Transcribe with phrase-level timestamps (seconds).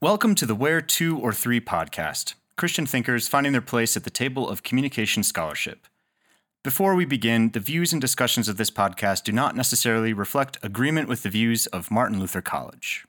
[0.00, 4.10] Welcome to the Where Two or Three podcast Christian thinkers finding their place at the
[4.10, 5.88] table of communication scholarship.
[6.62, 11.08] Before we begin, the views and discussions of this podcast do not necessarily reflect agreement
[11.08, 13.06] with the views of Martin Luther College.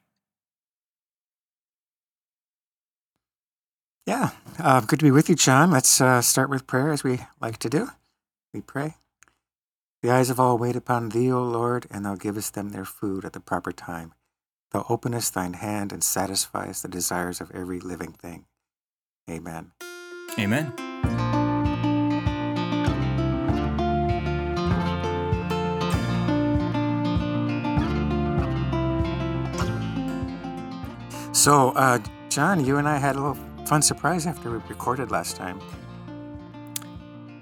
[4.08, 5.70] Yeah, uh, good to be with you, John.
[5.70, 7.90] Let's uh, start with prayer as we like to do.
[8.52, 8.96] We pray.
[10.02, 13.26] The eyes of all wait upon thee, O Lord, and thou givest them their food
[13.26, 14.14] at the proper time.
[14.72, 18.46] Thou openest thine hand and satisfiest the desires of every living thing.
[19.30, 19.72] Amen.
[20.38, 20.74] Amen.
[31.34, 32.00] So, uh,
[32.30, 35.60] John, you and I had a little fun surprise after we recorded last time.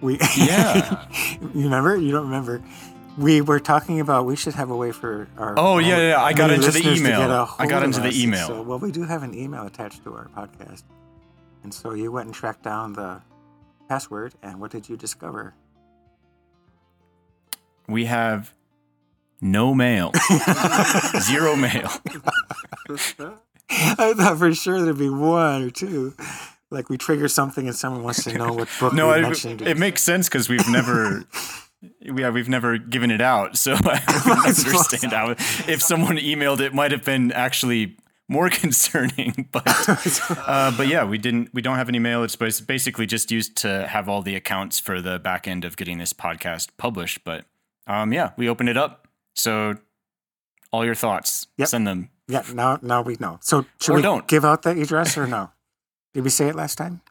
[0.02, 1.08] We Yeah.
[1.42, 1.98] you remember?
[1.98, 2.62] You don't remember?
[3.18, 5.56] We were talking about we should have a way for our.
[5.58, 7.50] Oh, yeah, yeah, I got into the email.
[7.58, 8.16] I got into the us.
[8.16, 8.48] Email.
[8.48, 10.84] So, well, we do have an email attached to our podcast,
[11.64, 13.22] and so you went and tracked down the
[13.90, 15.56] password, and what did you discover?
[17.88, 18.54] We have
[19.42, 20.12] no mail,
[21.22, 21.90] zero mail.
[23.70, 26.14] I thought for sure there'd be one or two.
[26.70, 29.78] Like we trigger something and someone wants to know what book No, we it, it
[29.78, 31.24] makes sense because we've never.
[32.02, 35.32] Yeah, we've never given it out, so I don't understand how.
[35.32, 37.98] If someone emailed, it might have been actually
[38.28, 39.48] more concerning.
[39.52, 39.64] But
[40.48, 41.54] uh, but yeah, we didn't.
[41.54, 42.24] We don't have any mail.
[42.24, 45.98] It's basically just used to have all the accounts for the back end of getting
[46.00, 47.24] this podcast published.
[47.24, 47.46] But
[47.86, 49.08] um, yeah, we opened it up.
[49.36, 49.76] So
[50.72, 51.68] all your thoughts, Yep.
[51.70, 52.10] send them.
[52.28, 53.38] yeah, now now we know.
[53.42, 54.28] So should Or we don't.
[54.28, 55.52] give out the address or no?
[56.16, 57.02] Did we say it last time?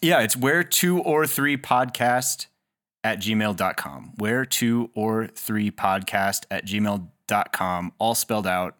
[0.00, 2.46] Yeah, it's where two or three podcast
[3.02, 4.12] at gmail.com.
[4.16, 7.92] Where two or three podcast at gmail.com.
[7.98, 8.76] All spelled out.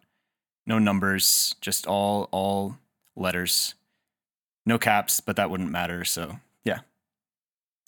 [0.65, 2.77] No numbers, just all all
[3.15, 3.75] letters.
[4.65, 6.05] No caps, but that wouldn't matter.
[6.05, 6.79] So yeah.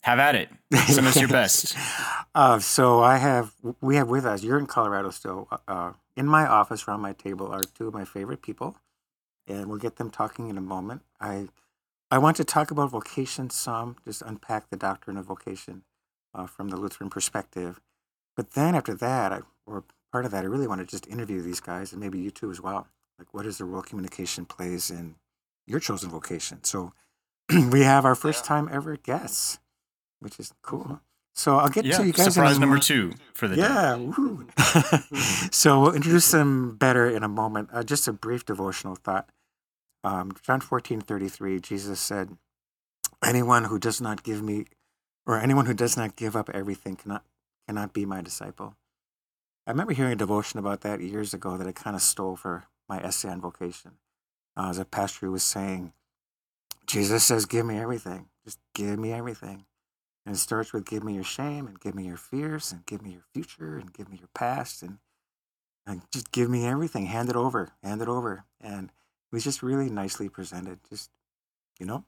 [0.02, 0.50] Have at it.
[0.88, 1.78] Send us your best.
[2.36, 4.44] Uh, so I have, we have with us.
[4.44, 5.48] You're in Colorado still.
[5.68, 8.76] Uh, in my office, around my table, are two of my favorite people,
[9.48, 11.04] and we'll get them talking in a moment.
[11.22, 11.48] I,
[12.12, 15.84] I want to talk about vocation some, just unpack the doctrine of vocation
[16.34, 17.80] uh, from the Lutheran perspective.
[18.36, 21.42] But then after that, I, or part of that, I really want to just interview
[21.42, 22.88] these guys, and maybe you too as well.
[23.20, 25.16] Like, what is the role communication plays in
[25.68, 26.64] your chosen vocation?
[26.64, 26.94] So
[27.72, 29.60] we have our first time ever guests,
[30.20, 31.02] which is cool.
[31.36, 31.98] So I'll get Yeah.
[31.98, 32.34] to you guys.
[32.34, 33.62] Surprise number two for the day.
[33.64, 33.96] yeah.
[33.96, 34.48] woo.
[35.52, 37.70] so we'll introduce them better in a moment.
[37.74, 39.30] Uh, just a brief devotional thought.
[40.04, 41.60] Um, John fourteen thirty three.
[41.60, 42.38] Jesus said,
[43.24, 44.66] "Anyone who does not give me,
[45.26, 47.24] or anyone who does not give up everything, cannot
[47.68, 48.76] cannot be my disciple."
[49.66, 52.66] I remember hearing a devotion about that years ago that I kind of stole for
[52.90, 53.94] my essay on vocation.
[54.58, 55.94] Uh, as a pastor who was saying,
[56.86, 58.28] Jesus says, "Give me everything.
[58.44, 59.66] Just give me everything."
[60.26, 63.02] And it starts with give me your shame and give me your fears and give
[63.02, 65.00] me your future and give me your past and,
[65.86, 67.08] and just give me everything.
[67.08, 67.74] Hand it over.
[67.84, 68.46] Hand it over.
[68.62, 70.80] And it was just really nicely presented.
[70.90, 71.10] Just,
[71.78, 72.06] you know?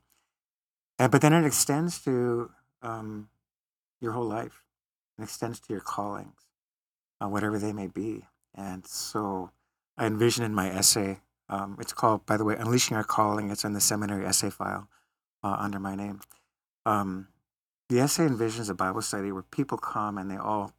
[0.98, 2.52] And, but then it extends to
[2.86, 3.30] um,
[4.00, 4.64] your whole life.
[5.18, 6.48] It extends to your callings,
[7.22, 8.26] uh, whatever they may be.
[8.54, 9.52] And so
[9.98, 11.20] I envision in my essay,
[11.50, 13.50] um, it's called, by the way, Unleashing Our Calling.
[13.50, 14.88] It's in the seminary essay file
[15.44, 16.22] uh, under my name.
[16.86, 17.28] Um,
[17.90, 20.74] the essay envisions a Bible study where people come and they all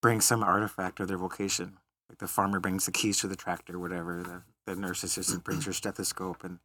[0.00, 1.78] bring some artifact of their vocation.
[2.08, 4.22] Like the farmer brings the keys to the tractor, whatever.
[4.22, 6.60] The, the nurse assistant brings her stethoscope, and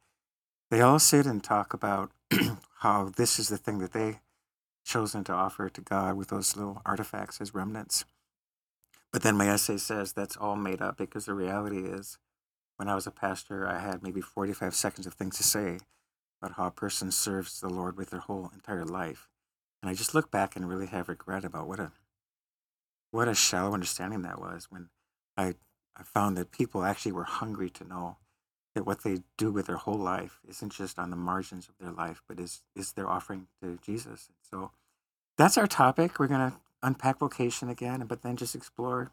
[0.70, 2.12] they all sit and talk about
[2.78, 4.20] how this is the thing that they
[4.84, 8.04] chosen to offer to God with those little artifacts as remnants.
[9.12, 12.18] But then my essay says that's all made up because the reality is,
[12.76, 15.78] when I was a pastor, I had maybe 45 seconds of things to say
[16.40, 19.28] about how a person serves the Lord with their whole entire life.
[19.82, 21.92] And I just look back and really have regret about what a
[23.10, 24.88] what a shallow understanding that was when
[25.36, 25.54] I
[25.94, 28.16] I found that people actually were hungry to know
[28.74, 31.92] that what they do with their whole life isn't just on the margins of their
[31.92, 34.30] life, but is is their offering to Jesus.
[34.50, 34.70] So
[35.36, 36.18] that's our topic.
[36.18, 39.12] We're gonna unpack vocation again, but then just explore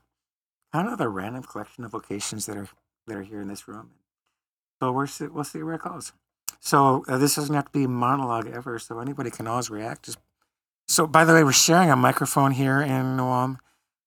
[0.73, 2.69] kind of the random collection of vocations that are
[3.07, 3.91] that are here in this room.
[4.81, 6.13] So we're we'll see where it goes.
[6.59, 8.79] So uh, this doesn't have to be monologue ever.
[8.79, 10.05] So anybody can always react.
[10.05, 10.19] Just
[10.87, 13.59] so, by the way, we're sharing a microphone here in New Ulm,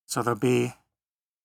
[0.06, 0.74] so there'll be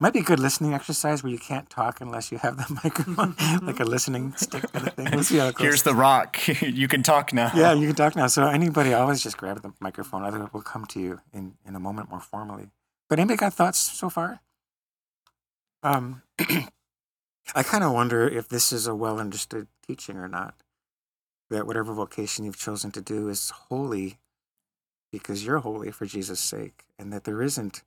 [0.00, 3.34] might be a good listening exercise where you can't talk unless you have the microphone,
[3.66, 5.08] like a listening stick kind of thing.
[5.12, 5.64] We'll see how it goes.
[5.64, 6.38] Here's the rock.
[6.62, 7.50] you can talk now.
[7.54, 8.28] yeah, you can talk now.
[8.28, 10.22] So anybody, always just grab the microphone.
[10.22, 12.70] Otherwise, we'll come to you in in a moment more formally.
[13.08, 14.40] But anybody got thoughts so far?
[15.82, 16.22] Um,
[17.54, 20.54] I kind of wonder if this is a well understood teaching or not.
[21.50, 24.18] That whatever vocation you've chosen to do is holy
[25.10, 27.82] because you're holy for Jesus' sake, and that there isn't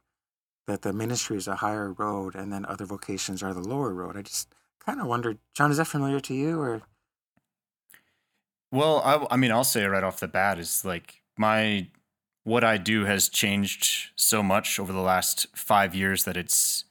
[0.72, 4.16] that the ministry is a higher road and then other vocations are the lower road.
[4.16, 4.48] I just
[4.80, 6.82] kind of wondered, John, is that familiar to you or?
[8.72, 11.88] Well, I, I mean, I'll say right off the bat is like my
[12.44, 16.86] what I do has changed so much over the last five years that it's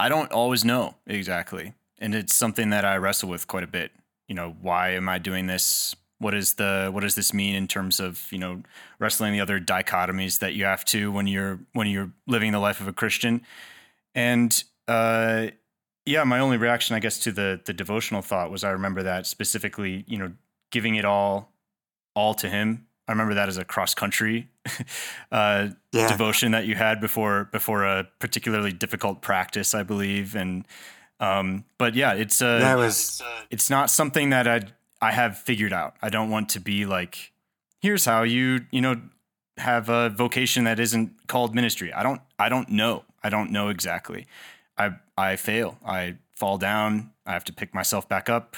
[0.00, 3.92] I don't always know exactly, and it's something that I wrestle with quite a bit.
[4.28, 5.94] You know, why am I doing this?
[6.18, 8.62] What is the what does this mean in terms of you know
[8.98, 12.80] wrestling the other dichotomies that you have to when you're when you're living the life
[12.80, 13.42] of a Christian,
[14.14, 15.48] and uh,
[16.04, 19.26] yeah, my only reaction, I guess, to the the devotional thought was I remember that
[19.26, 20.32] specifically, you know,
[20.70, 21.52] giving it all
[22.14, 24.48] all to Him I remember that as a cross country
[25.32, 26.08] uh, yeah.
[26.08, 30.34] devotion that you had before before a particularly difficult practice, I believe.
[30.34, 30.66] And
[31.20, 34.62] um, but yeah, it's uh, that was it's not something that I
[35.00, 35.96] I have figured out.
[36.02, 37.32] I don't want to be like,
[37.80, 39.00] here's how you you know
[39.58, 41.92] have a vocation that isn't called ministry.
[41.92, 43.04] I don't I don't know.
[43.22, 44.26] I don't know exactly.
[44.78, 45.78] I I fail.
[45.84, 47.12] I fall down.
[47.24, 48.56] I have to pick myself back up.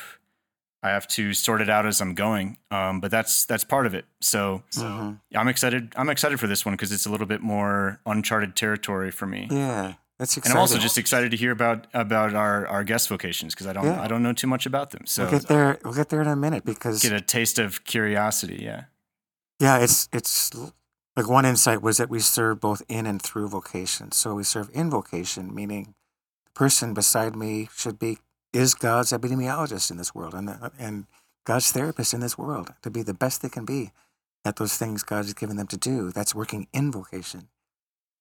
[0.83, 2.59] I have to sort it out as I'm going.
[2.71, 4.05] Um, but that's that's part of it.
[4.21, 5.37] So, so mm-hmm.
[5.37, 5.93] I'm excited.
[5.97, 9.49] I'm excited for this one because it's a little bit more uncharted territory for me.
[9.51, 10.53] Yeah, that's exciting.
[10.53, 13.73] And I'm also just excited to hear about about our, our guest vocations because I
[13.73, 14.03] don't yeah.
[14.03, 15.07] I don't know too much about them.
[15.07, 15.79] So we'll get there.
[15.85, 18.61] We'll get there in a minute because get a taste of curiosity.
[18.63, 18.85] Yeah.
[19.61, 20.53] Yeah, it's it's
[21.17, 24.13] like one insight was that we serve both in and through vocation.
[24.13, 25.95] So we serve in vocation, meaning
[26.45, 28.19] the person beside me should be
[28.53, 31.07] is God's epidemiologist in this world and, and
[31.45, 33.93] God's therapist in this world to be the best they can be
[34.45, 36.11] at those things God has given them to do.
[36.11, 37.49] That's working in vocation.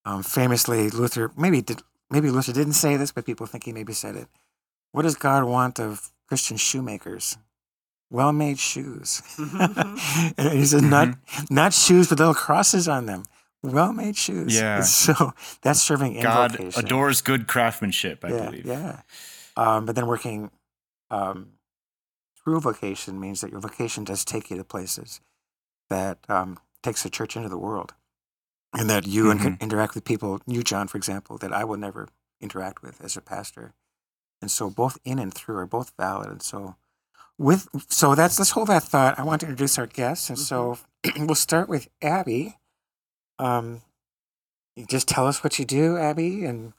[0.08, 3.92] Um, famously, Luther maybe did, maybe Luther didn't say this, but people think he maybe
[3.92, 4.30] said it.
[4.94, 7.38] What does God want of Christian shoemakers?
[8.10, 9.22] Well-made shoes.
[9.38, 11.54] and he said, not mm-hmm.
[11.54, 13.26] not shoes with little crosses on them.
[13.64, 14.56] Well-made shoes.
[14.56, 14.82] Yeah.
[14.84, 16.86] So that's serving in God vocation.
[16.86, 18.24] adores good craftsmanship.
[18.24, 18.66] I yeah, believe.
[18.66, 19.02] Yeah.
[19.58, 20.52] Um, but then working
[21.12, 21.50] um,
[22.42, 25.20] through vocation means that your vocation does take you to places
[25.90, 27.94] that um, takes the church into the world,
[28.76, 29.48] and that you mm-hmm.
[29.48, 32.10] in- interact with people, you John, for example, that I will never
[32.40, 33.74] interact with as a pastor.
[34.42, 36.30] And so both in and through are both valid.
[36.30, 36.76] And so
[37.38, 39.20] with so that's let's hold that thought.
[39.20, 41.26] I want to introduce our guests, and so mm-hmm.
[41.28, 42.58] we'll start with Abby.
[43.40, 43.82] Um,
[44.88, 46.74] just tell us what you do, Abby, and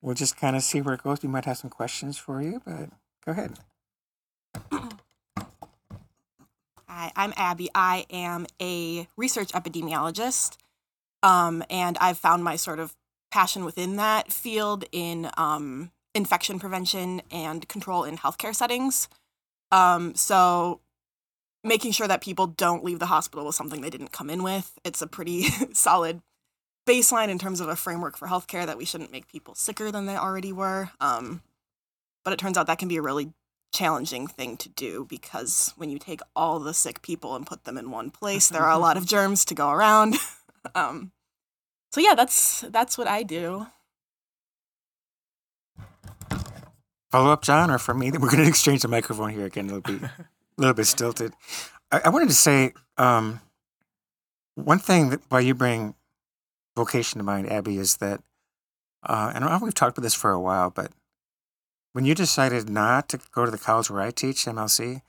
[0.00, 1.22] we'll just kind of see where it goes.
[1.22, 2.90] We might have some questions for you, but
[3.24, 3.58] go ahead.
[6.88, 7.70] Hi, I'm Abby.
[7.74, 10.58] I am a research epidemiologist,
[11.22, 12.94] um, and I've found my sort of
[13.30, 19.08] passion within that field in um, infection prevention and control in healthcare settings.
[19.70, 20.80] Um, so,
[21.64, 24.78] making sure that people don't leave the hospital with something they didn't come in with.
[24.84, 25.42] It's a pretty
[25.72, 26.20] solid
[26.86, 30.06] baseline in terms of a framework for healthcare that we shouldn't make people sicker than
[30.06, 30.90] they already were.
[31.00, 31.42] Um,
[32.24, 33.32] but it turns out that can be a really
[33.72, 37.78] challenging thing to do because when you take all the sick people and put them
[37.78, 40.16] in one place, there are a lot of germs to go around.
[40.74, 41.12] um,
[41.92, 43.66] so yeah, that's that's what I do.
[47.10, 48.10] Follow up, John, or for me?
[48.10, 49.66] We're going to exchange the microphone here again.
[49.66, 50.10] It'll be a
[50.56, 51.34] little bit stilted.
[51.90, 53.40] I, I wanted to say um,
[54.54, 55.94] one thing that why you bring
[56.74, 58.22] vocation to mind, Abby, is that,
[59.02, 60.92] uh, and we've talked about this for a while, but
[61.92, 65.02] when you decided not to go to the college where I teach, MLC,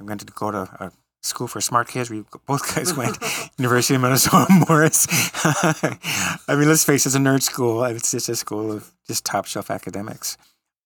[0.00, 0.92] I'm going to go to a
[1.24, 2.10] school for smart kids.
[2.10, 3.18] We both guys went
[3.58, 5.06] University of Minnesota Morris.
[5.44, 7.82] I mean, let's face it, it's a nerd school.
[7.84, 10.36] It's just a school of just top shelf academics.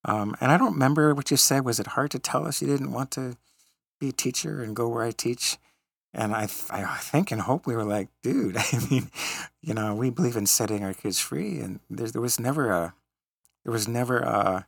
[0.04, 1.64] Um, and I don't remember what you said.
[1.64, 3.37] Was it hard to tell us you didn't want to
[4.00, 5.59] be a teacher and go where I teach?
[6.14, 9.11] And I, I think and hope we were like, dude, I mean,
[9.61, 11.59] you know, we believe in setting our kids free.
[11.59, 12.95] And there, there was never a,
[13.64, 14.66] there was never a,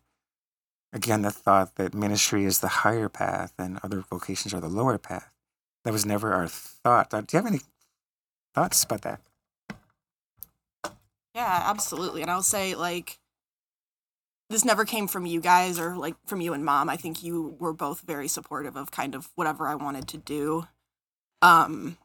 [0.93, 4.99] again, the thought that ministry is the higher path and other vocations are the lower
[4.99, 5.33] path.
[5.85, 7.11] That was never our thought.
[7.11, 7.61] Do you have any
[8.55, 9.21] thoughts about that?
[11.35, 12.23] Yeah, absolutely.
[12.23, 13.19] And I'll say, like,
[14.51, 16.89] this never came from you guys or like from you and mom.
[16.89, 20.67] I think you were both very supportive of kind of whatever I wanted to do.
[21.41, 21.97] Um,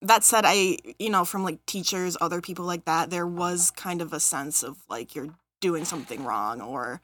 [0.00, 4.00] that said, I, you know, from like teachers, other people like that, there was kind
[4.00, 7.00] of a sense of like you're doing something wrong or,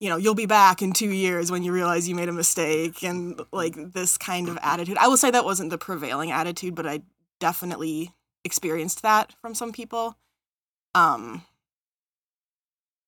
[0.00, 3.02] you know, you'll be back in two years when you realize you made a mistake
[3.02, 4.98] and like this kind of attitude.
[4.98, 7.00] I will say that wasn't the prevailing attitude, but I
[7.40, 8.12] definitely
[8.44, 10.16] experienced that from some people.
[10.94, 11.42] Um,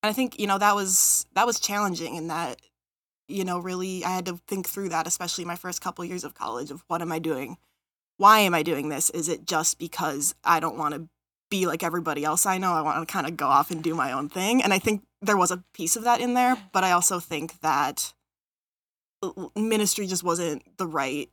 [0.01, 2.59] and I think, you know, that was, that was challenging in that
[3.29, 6.33] you know, really, I had to think through that, especially my first couple years of
[6.33, 7.57] college of what am I doing?
[8.17, 9.09] Why am I doing this?
[9.11, 11.07] Is it just because I don't want to
[11.49, 12.73] be like everybody else I know?
[12.73, 14.61] I want to kind of go off and do my own thing.
[14.61, 17.59] And I think there was a piece of that in there, but I also think
[17.61, 18.13] that
[19.55, 21.29] ministry just wasn't the right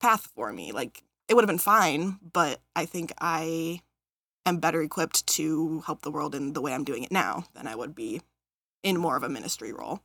[0.00, 0.72] path for me.
[0.72, 3.80] Like, it would have been fine, but I think I
[4.44, 7.66] am better equipped to help the world in the way I'm doing it now than
[7.66, 8.22] I would be
[8.82, 10.02] in more of a ministry role.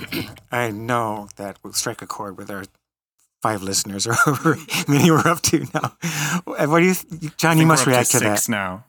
[0.52, 2.64] I know that will strike a chord with our
[3.42, 4.56] five listeners or however
[4.88, 5.96] many we're up to now.
[6.44, 6.94] What do you,
[7.36, 7.58] John?
[7.58, 8.84] You must react to, to that now.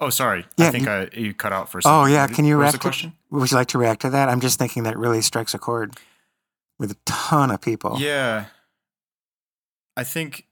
[0.00, 0.46] Oh, sorry.
[0.56, 1.96] Yeah, I think you, I, you cut out for a second.
[1.96, 2.26] Oh, yeah.
[2.28, 2.74] Can you react?
[2.74, 3.10] the question?
[3.10, 4.28] To, would you like to react to that?
[4.28, 5.96] I'm just thinking that really strikes a chord
[6.78, 7.96] with a ton of people.
[7.98, 8.46] Yeah.
[9.96, 10.46] I think,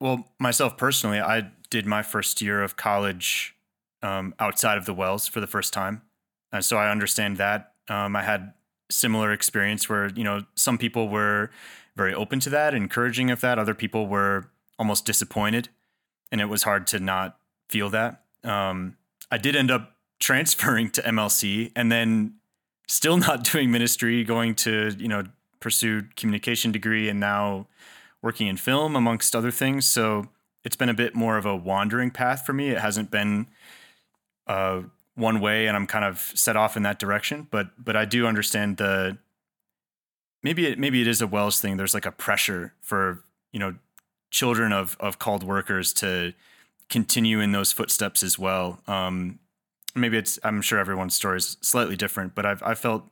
[0.00, 3.54] well, myself personally, I did my first year of college
[4.02, 6.00] um, outside of the WELS for the first time.
[6.52, 7.74] And so I understand that.
[7.88, 8.54] Um, I had
[8.90, 11.50] similar experience where, you know, some people were
[11.96, 13.58] very open to that, encouraging of that.
[13.58, 14.46] Other people were
[14.78, 15.68] almost disappointed.
[16.32, 17.36] And it was hard to not
[17.70, 18.24] feel that.
[18.44, 18.96] Um,
[19.30, 22.34] I did end up transferring to MLC and then
[22.88, 25.24] still not doing ministry, going to, you know,
[25.60, 27.66] pursue communication degree and now
[28.22, 29.86] working in film amongst other things.
[29.86, 30.28] So
[30.64, 32.70] it's been a bit more of a wandering path for me.
[32.70, 33.46] It hasn't been
[34.46, 34.82] uh,
[35.14, 37.46] one way and I'm kind of set off in that direction.
[37.50, 39.18] But but I do understand the
[40.42, 41.76] maybe it maybe it is a WELS thing.
[41.76, 43.22] There's like a pressure for,
[43.52, 43.76] you know,
[44.30, 46.34] children of of called workers to
[46.90, 48.80] continue in those footsteps as well.
[48.86, 49.38] Um,
[49.94, 53.08] maybe it's I'm sure everyone's story is slightly different, but I've I felt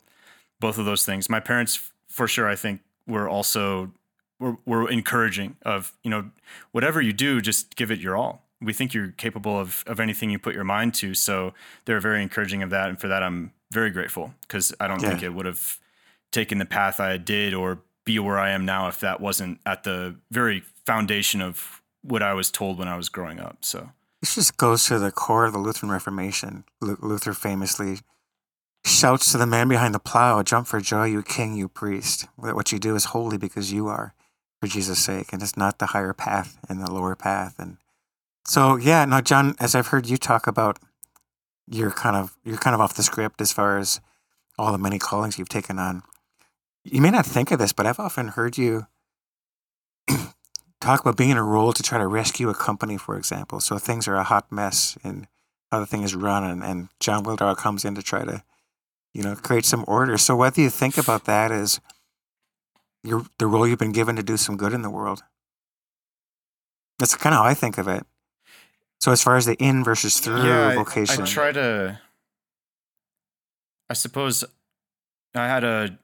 [0.61, 1.31] both of those things.
[1.31, 3.93] My parents, for sure, I think were also
[4.39, 6.31] were, were encouraging of you know
[6.73, 8.45] whatever you do, just give it your all.
[8.61, 11.15] We think you're capable of of anything you put your mind to.
[11.15, 11.55] So
[11.85, 15.11] they're very encouraging of that, and for that I'm very grateful because I don't yeah.
[15.11, 15.79] think it would have
[16.33, 19.85] taken the path I did or be where I am now if that wasn't at
[19.85, 21.78] the very foundation of
[22.11, 23.59] what I was told when I was growing up.
[23.61, 26.65] So this just goes to the core of the Lutheran Reformation.
[26.81, 27.99] Luther famously
[28.85, 32.27] shouts to the man behind the plow, Jump for joy, you king, you priest.
[32.37, 34.15] What you do is holy because you are,
[34.61, 37.57] for Jesus' sake, and it's not the higher path and the lower path.
[37.59, 37.77] And
[38.47, 40.79] so, yeah, now, John, as I've heard you talk about,
[41.71, 44.01] you're kind of you're kind of off the script as far as
[44.59, 46.03] all the many callings you've taken on.
[46.83, 48.87] You may not think of this, but I've often heard you
[50.81, 53.61] talk about being in a role to try to rescue a company, for example.
[53.61, 55.27] So things are a hot mess and
[55.71, 58.43] how the thing is run, and, and John Wildauer comes in to try to,
[59.13, 60.17] you know, create some order.
[60.17, 61.81] So what do you think about that is
[63.05, 65.23] your the role you've been given to do some good in the world?
[66.99, 68.05] That's kind of how I think of it.
[69.01, 72.01] So as far as the in versus through yeah, vocation, I, I try to.
[73.91, 74.45] I suppose
[75.35, 75.99] I had a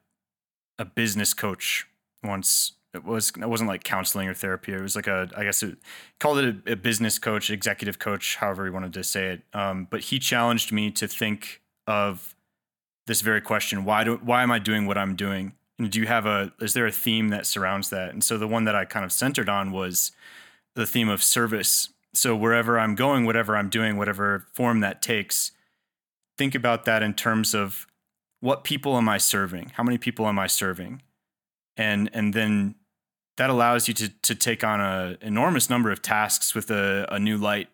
[0.78, 1.87] a business coach
[2.23, 4.73] once it was it wasn't like counseling or therapy.
[4.73, 5.79] It was like a I guess it
[6.21, 9.43] called it a, a business coach, executive coach, however you wanted to say it.
[9.53, 12.35] Um, but he challenged me to think of
[13.07, 15.55] this very question: Why do why am I doing what I'm doing?
[15.79, 18.11] And do you have a is there a theme that surrounds that?
[18.11, 20.13] And so the one that I kind of centered on was
[20.75, 21.91] the theme of service.
[22.13, 25.51] So wherever I'm going, whatever I'm doing, whatever form that takes,
[26.39, 27.89] think about that in terms of
[28.41, 29.73] what people am I serving?
[29.75, 31.03] How many people am I serving?
[31.77, 32.77] And and then
[33.37, 37.19] that allows you to to take on an enormous number of tasks with a, a
[37.19, 37.69] new light.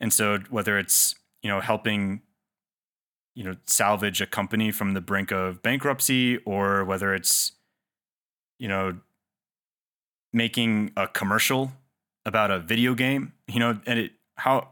[0.00, 2.22] And so whether it's you know helping
[3.34, 7.52] you know salvage a company from the brink of bankruptcy or whether it's
[8.58, 8.98] you know
[10.32, 11.72] making a commercial
[12.24, 14.68] about a video game you know and it how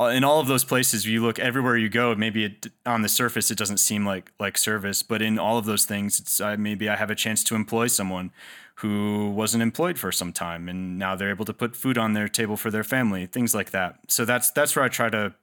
[0.00, 3.50] in all of those places you look everywhere you go maybe it, on the surface
[3.50, 6.88] it doesn't seem like like service but in all of those things it's uh, maybe
[6.88, 8.30] i have a chance to employ someone
[8.78, 12.28] who wasn't employed for some time and now they're able to put food on their
[12.28, 13.98] table for their family things like that.
[14.08, 15.34] So that's that's where i try to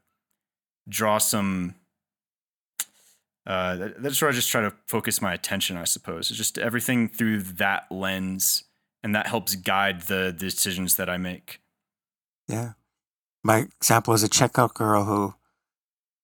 [0.87, 1.75] draw some
[3.45, 6.29] uh, that's where i just try to focus my attention i suppose.
[6.29, 8.63] It's just everything through that lens
[9.03, 11.59] and that helps guide the, the decisions that i make.
[12.47, 12.73] Yeah.
[13.43, 15.35] My example is a checkout girl who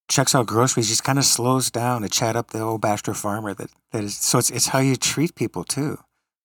[0.08, 3.54] checks out groceries just kind of slows down to chat up the old bachelor farmer
[3.54, 5.98] that, that is so it's it's how you treat people too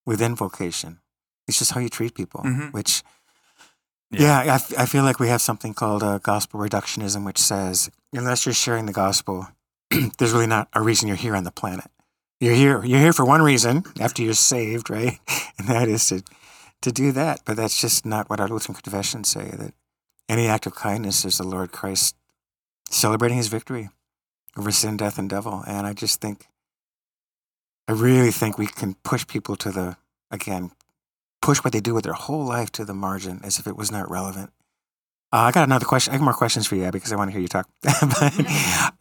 [0.06, 1.00] within vocation.
[1.46, 2.68] It's just how you treat people, mm-hmm.
[2.68, 3.02] which,
[4.10, 7.38] yeah, yeah I, f- I feel like we have something called uh, gospel reductionism, which
[7.38, 9.48] says unless you're sharing the gospel,
[10.18, 11.90] there's really not a reason you're here on the planet.
[12.40, 12.84] You're here.
[12.84, 15.18] You're here for one reason after you're saved, right?
[15.58, 16.22] And that is to
[16.82, 17.40] to do that.
[17.46, 19.50] But that's just not what our Lutheran confessions say.
[19.56, 19.72] That
[20.28, 22.14] any act of kindness is the Lord Christ
[22.90, 23.88] celebrating His victory
[24.56, 25.64] over sin, death, and devil.
[25.66, 26.46] And I just think,
[27.88, 29.96] I really think we can push people to the,
[30.30, 30.72] again,
[31.40, 33.92] push what they do with their whole life to the margin as if it was
[33.92, 34.50] not relevant.
[35.32, 36.12] Uh, I got another question.
[36.12, 37.68] I have more questions for you, Abby, because I want to hear you talk.
[37.82, 38.34] but,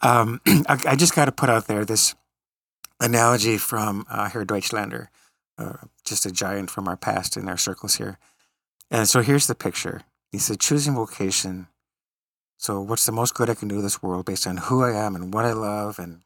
[0.01, 2.15] um, I, I, just got to put out there this
[2.99, 5.07] analogy from uh, Herr Deutschlander,
[5.57, 8.17] uh, just a giant from our past in our circles here.
[8.91, 10.01] And so here's the picture.
[10.31, 11.67] He said, choosing vocation.
[12.57, 14.91] So, what's the most good I can do in this world based on who I
[14.91, 16.21] am and what I love and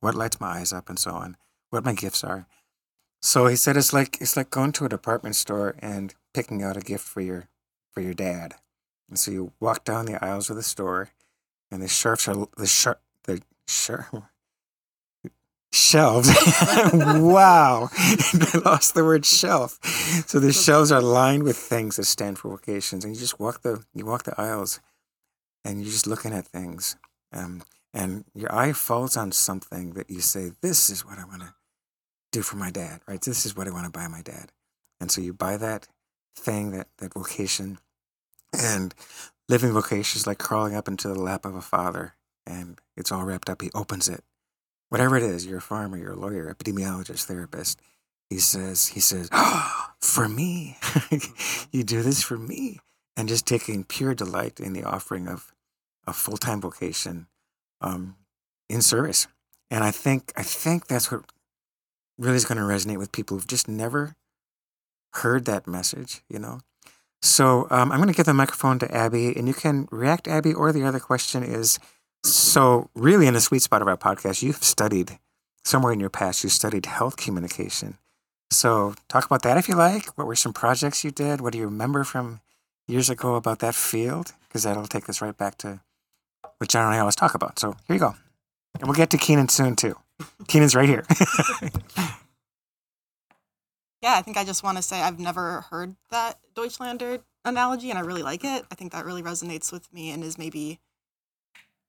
[0.00, 1.36] what lights my eyes up and so on,
[1.70, 2.46] what my gifts are.
[3.20, 6.76] So he said it's like it's like going to a department store and picking out
[6.76, 7.48] a gift for your
[7.90, 8.54] for your dad.
[9.08, 11.10] And so you walk down the aisles of the store,
[11.70, 14.24] and the shelves are the sharp the sharp
[15.72, 16.28] shelves.
[16.92, 19.78] wow, I lost the word shelf.
[20.28, 23.62] So the shelves are lined with things that stand for vocations, and you just walk
[23.62, 24.78] the you walk the aisles,
[25.64, 26.96] and you're just looking at things,
[27.32, 31.40] um, and your eye falls on something that you say, "This is what I want
[31.40, 31.54] to
[32.32, 33.20] do for my dad." Right?
[33.20, 34.52] This is what I want to buy my dad,
[35.00, 35.88] and so you buy that
[36.36, 37.78] thing, that that vocation,
[38.52, 38.94] and
[39.48, 42.14] living vocation is like crawling up into the lap of a father,
[42.46, 43.62] and it's all wrapped up.
[43.62, 44.24] He opens it
[44.88, 47.80] whatever it is, you're a farmer, you're a lawyer, epidemiologist, therapist.
[48.30, 50.78] He says, he says, oh, for me,
[51.72, 52.80] you do this for me.
[53.16, 55.52] And just taking pure delight in the offering of
[56.06, 57.26] a full time vocation
[57.80, 58.14] um,
[58.68, 59.26] in service.
[59.72, 61.24] And I think, I think that's what
[62.18, 64.14] really is going to resonate with people who've just never
[65.14, 66.60] heard that message, you know?
[67.22, 70.54] So um, I'm going to give the microphone to Abby, and you can react, Abby,
[70.54, 71.78] or the other question is,
[72.24, 75.18] so, really, in the sweet spot of our podcast, you've studied
[75.64, 77.96] somewhere in your past, you studied health communication.
[78.50, 80.06] So, talk about that if you like.
[80.18, 81.40] What were some projects you did?
[81.40, 82.40] What do you remember from
[82.86, 84.32] years ago about that field?
[84.48, 85.80] Because that'll take us right back to
[86.58, 87.58] what John and I always talk about.
[87.58, 88.14] So, here you go.
[88.80, 89.96] And we'll get to Keenan soon, too.
[90.48, 91.04] Keenan's right here.
[94.02, 97.98] yeah, I think I just want to say I've never heard that Deutschlander analogy, and
[97.98, 98.64] I really like it.
[98.70, 100.80] I think that really resonates with me and is maybe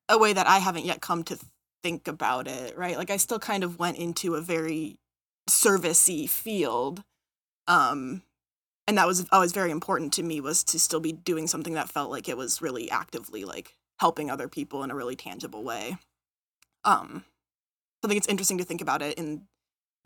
[0.10, 1.38] a way that I haven't yet come to
[1.84, 2.98] think about it, right?
[2.98, 4.98] Like I still kind of went into a very
[5.50, 7.04] servicey field.
[7.68, 8.24] Um
[8.88, 11.90] and that was always very important to me was to still be doing something that
[11.90, 15.98] felt like it was really actively like helping other people in a really tangible way.
[16.84, 17.24] Um
[18.02, 19.48] so I think it's interesting to think about it in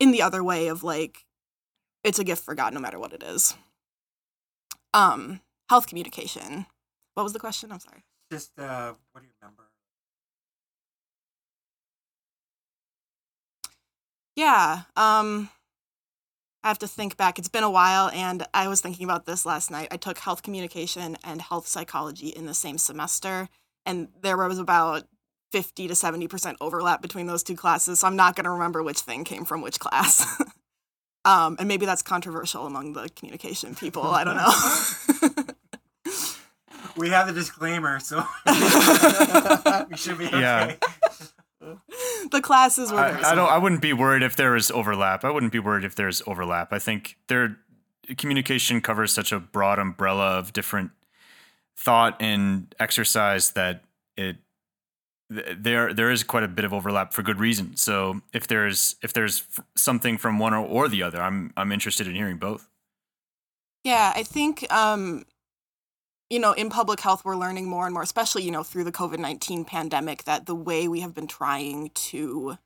[0.00, 1.24] in the other way of like
[2.02, 3.54] it's a gift for God no matter what it is.
[4.92, 6.66] Um health communication.
[7.14, 7.70] What was the question?
[7.70, 8.04] I'm sorry.
[8.30, 9.64] Just uh what do you remember
[14.36, 14.82] Yeah.
[14.96, 15.50] Um
[16.64, 17.38] I have to think back.
[17.38, 19.88] It's been a while and I was thinking about this last night.
[19.90, 23.48] I took health communication and health psychology in the same semester
[23.86, 25.04] and there was about
[25.54, 28.00] 50 to 70% overlap between those two classes.
[28.00, 30.42] So I'm not going to remember which thing came from which class.
[31.24, 34.02] um and maybe that's controversial among the communication people.
[34.02, 35.44] I don't know.
[36.96, 38.16] we have the disclaimer, so
[39.88, 40.40] we should be okay.
[40.40, 40.74] Yeah.
[42.32, 42.98] the classes were.
[42.98, 43.48] I, I, don't.
[43.48, 45.24] I wouldn't be worried if there is overlap.
[45.24, 46.72] I wouldn't be worried if there's overlap.
[46.72, 47.58] I think their
[48.18, 50.90] communication covers such a broad umbrella of different
[51.76, 53.84] thought and exercise that
[54.16, 54.38] it
[55.30, 57.76] there there is quite a bit of overlap for good reason.
[57.76, 62.06] So if there's if there's something from one or, or the other, I'm I'm interested
[62.06, 62.68] in hearing both.
[63.84, 65.24] Yeah, I think um,
[66.30, 68.92] you know, in public health, we're learning more and more, especially, you know, through the
[68.92, 72.58] COVID 19 pandemic, that the way we have been trying to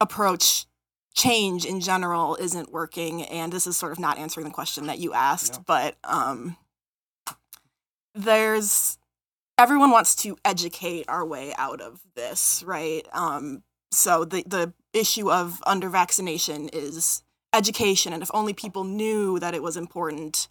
[0.00, 0.66] approach
[1.14, 3.22] change in general isn't working.
[3.22, 5.62] And this is sort of not answering the question that you asked, yeah.
[5.66, 6.56] but um,
[8.14, 8.97] there's
[9.58, 13.06] everyone wants to educate our way out of this, right?
[13.12, 18.12] Um, so the, the issue of under vaccination is education.
[18.12, 20.48] And if only people knew that it was important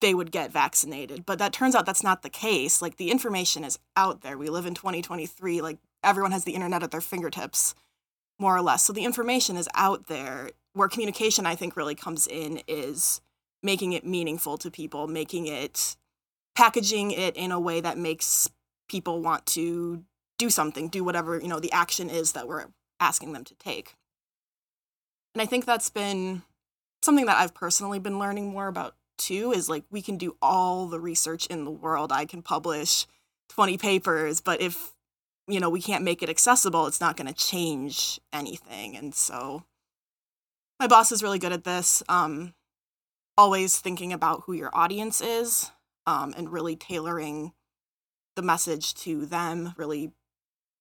[0.00, 1.24] they would get vaccinated.
[1.24, 2.82] But that turns out that's not the case.
[2.82, 4.36] Like the information is out there.
[4.36, 5.60] We live in 2023.
[5.60, 7.74] Like everyone has the internet at their fingertips,
[8.38, 8.84] more or less.
[8.84, 10.50] So the information is out there.
[10.74, 13.22] Where communication, I think, really comes in is
[13.62, 15.96] making it meaningful to people, making it,
[16.56, 18.50] packaging it in a way that makes
[18.88, 20.02] people want to
[20.38, 22.66] do something, do whatever, you know, the action is that we're
[22.98, 23.94] asking them to take.
[25.34, 26.42] And I think that's been
[27.02, 30.86] something that I've personally been learning more about too is like we can do all
[30.86, 32.10] the research in the world.
[32.10, 33.06] I can publish
[33.50, 34.92] 20 papers, but if
[35.46, 38.96] you know we can't make it accessible, it's not going to change anything.
[38.96, 39.64] And so
[40.80, 42.02] my boss is really good at this.
[42.08, 42.54] Um,
[43.38, 45.70] always thinking about who your audience is
[46.06, 47.52] um, and really tailoring
[48.34, 50.12] the message to them, really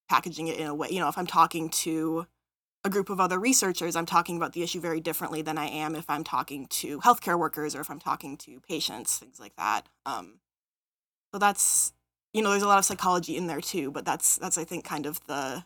[0.09, 0.89] packaging it in a way.
[0.91, 2.27] You know, if I'm talking to
[2.83, 5.95] a group of other researchers, I'm talking about the issue very differently than I am
[5.95, 9.87] if I'm talking to healthcare workers or if I'm talking to patients, things like that.
[10.05, 10.39] Um,
[11.33, 11.93] so that's
[12.35, 14.83] you know, there's a lot of psychology in there too, but that's that's I think
[14.83, 15.63] kind of the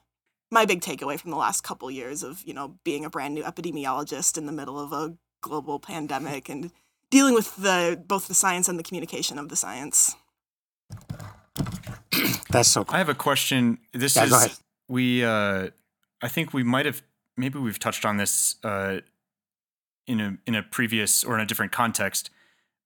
[0.52, 3.44] my big takeaway from the last couple years of you know being a brand new
[3.44, 6.72] epidemiologist in the middle of a global pandemic and
[7.10, 10.16] dealing with the both the science and the communication of the science.
[12.50, 12.96] That's so cool.
[12.96, 13.80] I have a question.
[13.94, 14.52] This Yeah, is go ahead.
[14.88, 15.24] we.
[15.24, 15.70] Uh,
[16.22, 17.02] I think we might have
[17.38, 19.00] maybe we've touched on this uh,
[20.08, 22.30] in a in a previous or in a different context.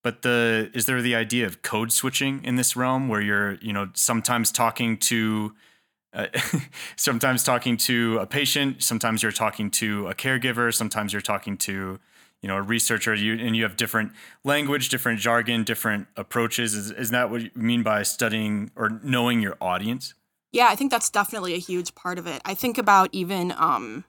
[0.03, 3.71] But the is there the idea of code switching in this realm where you're you
[3.73, 5.55] know sometimes talking to
[6.13, 6.27] uh,
[6.95, 11.99] sometimes talking to a patient, sometimes you're talking to a caregiver, sometimes you're talking to
[12.43, 14.12] you know a researcher, you and you have different
[14.43, 16.75] language, different jargon, different approaches.
[16.75, 20.13] Is is that what you mean by studying or knowing your audience?
[20.51, 22.41] Yeah, I think that's definitely a huge part of it.
[22.45, 24.03] I think about even um,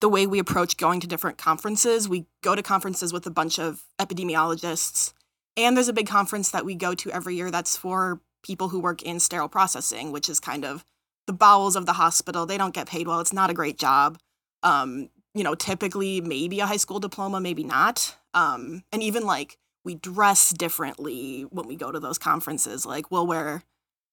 [0.00, 2.08] the way we approach going to different conferences.
[2.08, 5.14] We go to conferences with a bunch of epidemiologists,
[5.56, 8.78] and there's a big conference that we go to every year that's for people who
[8.78, 10.84] work in sterile processing, which is kind of
[11.26, 12.44] the bowels of the hospital.
[12.44, 13.20] They don't get paid well.
[13.20, 14.18] It's not a great job.
[14.62, 18.16] Um, you know, typically maybe a high school diploma, maybe not.
[18.34, 22.86] Um, and even like we dress differently when we go to those conferences.
[22.86, 23.62] Like we'll wear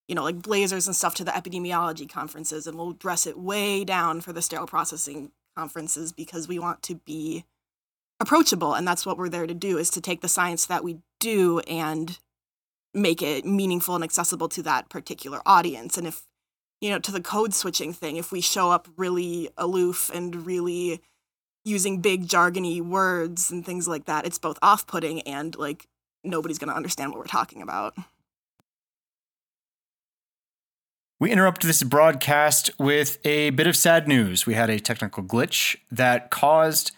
[0.10, 3.86] you know, like blazers and stuff to the epidemiology conferences, and we'll dress it way
[3.86, 7.46] down for the sterile processing conferences because we want to be
[8.20, 10.98] approachable, and that's what we're there to do is to take the science that we
[11.20, 12.18] do and
[12.92, 15.96] make it meaningful and accessible to that particular audience.
[15.96, 16.24] And if
[16.82, 21.02] you know, to the code switching thing, if we show up really aloof and really
[21.66, 25.88] using big jargony words and things like that, it's both off-putting and like
[26.24, 27.96] nobody's going to understand what we're talking about.
[31.20, 34.46] We interrupt this broadcast with a bit of sad news.
[34.46, 36.92] We had a technical glitch that caused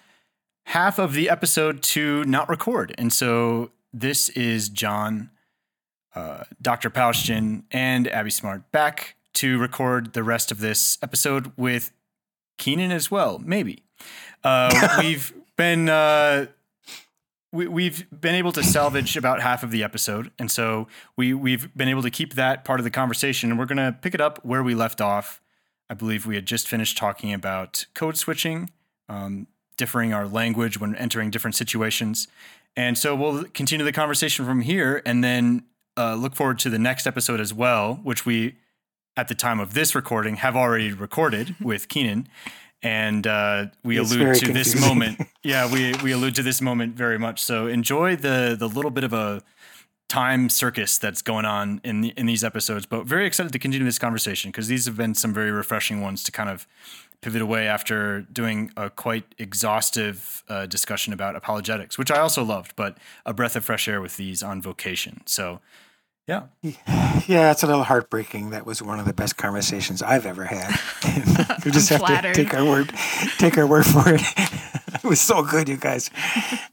[0.67, 2.93] half of the episode to not record.
[2.99, 5.31] And so this is John,
[6.13, 6.91] uh, Dr.
[6.91, 11.91] Paustian, and Abby Smart back to record the rest of this episode with
[12.57, 13.83] Keenan as well, maybe.
[14.43, 15.89] Uh, we've been.
[15.89, 16.47] Uh,
[17.53, 21.75] we, we've been able to salvage about half of the episode, and so we we've
[21.75, 24.39] been able to keep that part of the conversation, and we're gonna pick it up
[24.45, 25.41] where we left off.
[25.89, 28.71] I believe we had just finished talking about code switching,
[29.09, 32.29] um, differing our language when entering different situations,
[32.77, 35.63] and so we'll continue the conversation from here, and then
[35.97, 38.55] uh, look forward to the next episode as well, which we,
[39.17, 42.27] at the time of this recording, have already recorded with Keenan
[42.83, 45.21] and uh, we It's allude to this moment.
[45.43, 47.41] Yeah, we we allude to this moment very much.
[47.41, 49.41] So enjoy the the little bit of a
[50.07, 52.85] time circus that's going on in the, in these episodes.
[52.85, 56.23] But very excited to continue this conversation because these have been some very refreshing ones
[56.25, 56.67] to kind of
[57.21, 62.75] pivot away after doing a quite exhaustive uh, discussion about apologetics, which I also loved.
[62.75, 65.21] But a breath of fresh air with these on vocation.
[65.25, 65.59] So
[66.27, 66.43] yeah,
[67.27, 68.49] Yeah, it's a little heartbreaking.
[68.51, 70.69] That was one of the best conversations I've ever had.
[71.65, 72.33] you just have flattered.
[72.35, 72.91] to take our word,
[73.37, 74.21] take our word for it.
[74.95, 76.09] it was so good, you guys.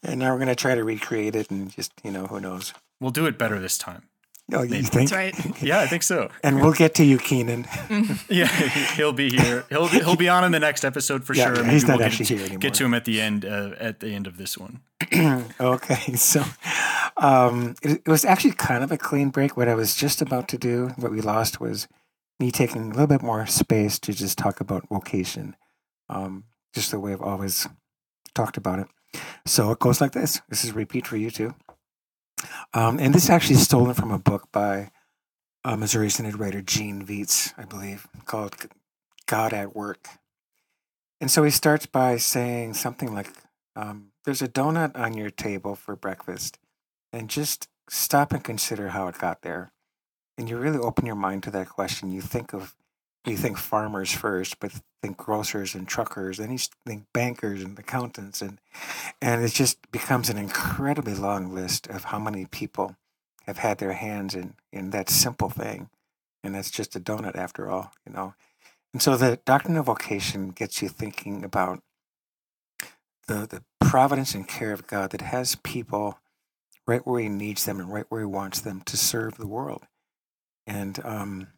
[0.03, 2.73] And now we're gonna try to recreate it, and just you know, who knows?
[3.01, 4.03] we'll do it better this time.
[4.51, 5.11] Oh, you think?
[5.11, 5.63] That's right.
[5.63, 6.31] Yeah, I think so.
[6.43, 7.67] And we'll get to you, Keenan.
[8.31, 8.47] Yeah,
[8.97, 9.65] he'll be here.
[9.69, 11.65] He'll be, he'll be on in the next episode for Yeah, sure.
[11.65, 12.59] he's not we'll actually get, here anymore.
[12.61, 13.45] Get to him at the end.
[13.45, 14.81] Uh, at the end of this one.
[15.61, 16.43] Okay, so
[17.17, 19.57] um, it, it was actually kind of a clean break.
[19.57, 21.89] What I was just about to do, what we lost was
[22.41, 25.57] me taking a little bit more space to just talk about vocation,
[26.09, 27.67] um, just the way I've always
[28.35, 28.87] talked about it.
[29.47, 30.41] So it goes like this.
[30.49, 31.55] This is a repeat for you too.
[32.75, 34.91] Um, and this actually is stolen from a book by
[35.65, 38.55] uh, Missouri Synod writer Gene Veith, I believe, called
[39.27, 40.09] God at Work.
[41.21, 43.31] And so he starts by saying something like,
[43.75, 46.59] um, There's a donut on your table for breakfast,
[47.13, 49.73] and just stop and consider how it got there.
[50.37, 52.13] And you really open your mind to that question.
[52.13, 52.75] You think of,
[53.31, 58.43] you think farmers first, but think grocers and truckers, then you think bankers and accountants,
[58.43, 58.59] and
[59.23, 62.97] and it just becomes an incredibly long list of how many people
[63.47, 65.89] have had their hands in in that simple thing,
[66.43, 68.35] and that's just a donut after all, you know.
[68.93, 71.83] And so the doctrine of vocation gets you thinking about
[73.27, 76.19] the the providence and care of God that has people
[76.87, 79.87] right where He needs them and right where He wants them to serve the world.
[80.67, 81.49] And um,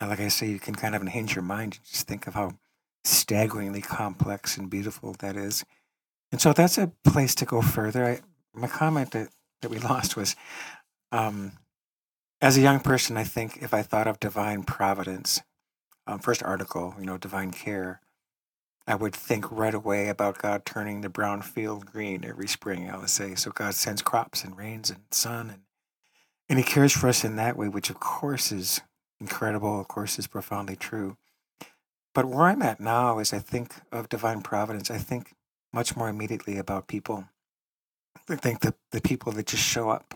[0.00, 2.34] and like I say, you can kind of unhinge your mind and just think of
[2.34, 2.52] how
[3.04, 5.64] staggeringly complex and beautiful that is.
[6.32, 8.04] And so that's a place to go further.
[8.04, 8.20] I,
[8.52, 9.28] my comment that,
[9.62, 10.36] that we lost was
[11.12, 11.52] um,
[12.40, 15.40] as a young person, I think if I thought of divine providence,
[16.06, 18.00] um, first article, you know, divine care,
[18.86, 22.88] I would think right away about God turning the brown field green every spring.
[22.88, 25.62] I would say, so God sends crops and rains and sun, and
[26.48, 28.80] and He cares for us in that way, which of course is
[29.20, 29.80] incredible.
[29.80, 31.16] Of course, is profoundly true.
[32.14, 34.90] But where I'm at now is I think of divine providence.
[34.90, 35.34] I think
[35.72, 37.28] much more immediately about people.
[38.28, 40.14] I think the the people that just show up.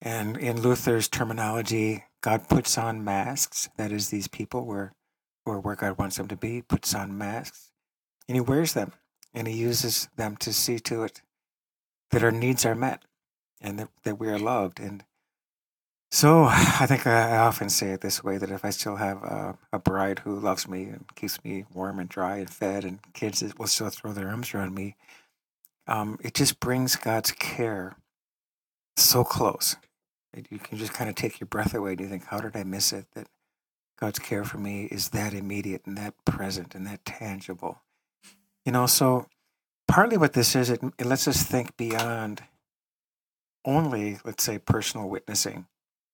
[0.00, 3.68] And in Luther's terminology, God puts on masks.
[3.76, 4.92] That is, these people where,
[5.44, 7.72] or where God wants them to be, puts on masks,
[8.28, 8.92] and He wears them,
[9.34, 11.22] and He uses them to see to it
[12.10, 13.02] that our needs are met,
[13.60, 14.78] and that, that we are loved.
[14.78, 15.04] And
[16.10, 19.58] so, I think I, often say it this way: that if I still have a,
[19.72, 23.40] a bride who loves me and keeps me warm and dry and fed, and kids
[23.40, 24.96] that will still throw their arms around me,
[25.86, 27.96] um, it just brings God's care
[28.96, 29.76] so close
[30.50, 32.64] you can just kind of take your breath away and you think, how did I
[32.64, 33.06] miss it?
[33.14, 33.28] That
[33.98, 37.80] God's care for me is that immediate and that present and that tangible.
[38.64, 39.26] You know, so
[39.86, 42.42] partly what this is, it, it lets us think beyond
[43.64, 45.66] only, let's say, personal witnessing.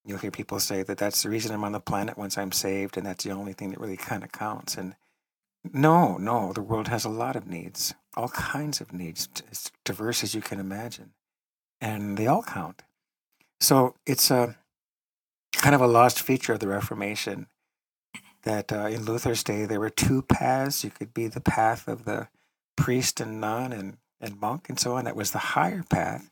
[0.05, 2.97] You'll hear people say that that's the reason I'm on the planet once I'm saved,
[2.97, 4.77] and that's the only thing that really kind of counts.
[4.77, 4.97] And
[5.73, 10.23] no, no, the world has a lot of needs, all kinds of needs, as diverse
[10.23, 11.13] as you can imagine,
[11.81, 12.83] and they all count.
[13.61, 14.57] So it's a
[15.53, 17.47] kind of a lost feature of the Reformation
[18.43, 20.85] that uh, in Luther's day there were two paths.
[20.85, 22.29] You could be the path of the
[22.77, 25.05] priest and nun and, and monk and so on.
[25.05, 26.31] That was the higher path.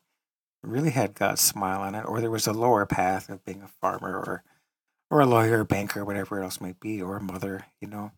[0.63, 2.05] Really had God's smile on it.
[2.07, 4.45] Or there was a lower path of being a farmer or
[5.11, 8.13] or a lawyer, or banker, whatever else might be, or a mother, you know.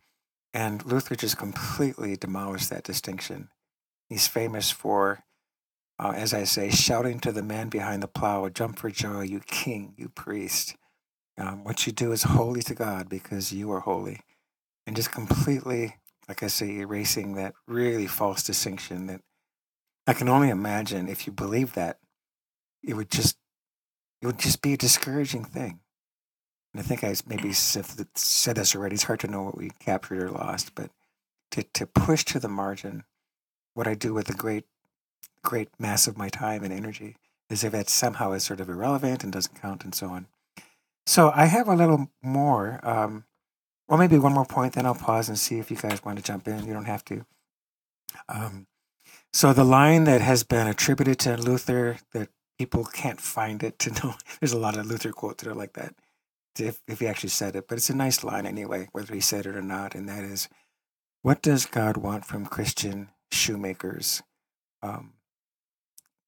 [0.53, 3.49] And Luther just completely demolished that distinction.
[4.07, 5.25] He's famous for
[5.97, 9.39] uh, as I say, shouting to the man behind the plow, jump for joy, you
[9.39, 10.75] king, you priest.
[11.37, 14.19] Um, what you do is holy to God because you are holy.
[14.85, 15.95] And just completely,
[16.27, 19.21] like I say, erasing that really false distinction that
[20.07, 21.99] I can only imagine if you believe that,
[22.85, 23.37] it would just
[24.21, 25.79] it would just be a discouraging thing.
[26.73, 27.85] And I think I maybe said
[28.55, 28.95] this already.
[28.95, 30.91] It's hard to know what we captured or lost, but
[31.51, 33.03] to, to push to the margin
[33.73, 34.65] what I do with the great
[35.43, 37.17] great mass of my time and energy
[37.49, 40.27] as if it somehow is sort of irrelevant and doesn't count and so on.
[41.05, 43.25] So I have a little more, um,
[43.87, 46.23] or maybe one more point, then I'll pause and see if you guys want to
[46.23, 46.65] jump in.
[46.65, 47.25] You don't have to.
[48.27, 48.65] Um,
[49.31, 53.91] so the line that has been attributed to Luther that people can't find it to
[54.03, 55.95] know, there's a lot of Luther quotes that are like that,
[56.57, 59.45] if, if he actually said it, but it's a nice line anyway, whether he said
[59.45, 60.47] it or not, and that is,
[61.21, 64.21] what does God want from Christian shoemakers?
[64.81, 65.13] Um,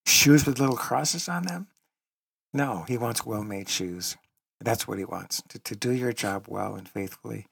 [0.05, 1.67] shoes with little crosses on them?
[2.53, 4.17] No, he wants well made shoes.
[4.59, 7.45] That's what he wants to, to do your job well and faithfully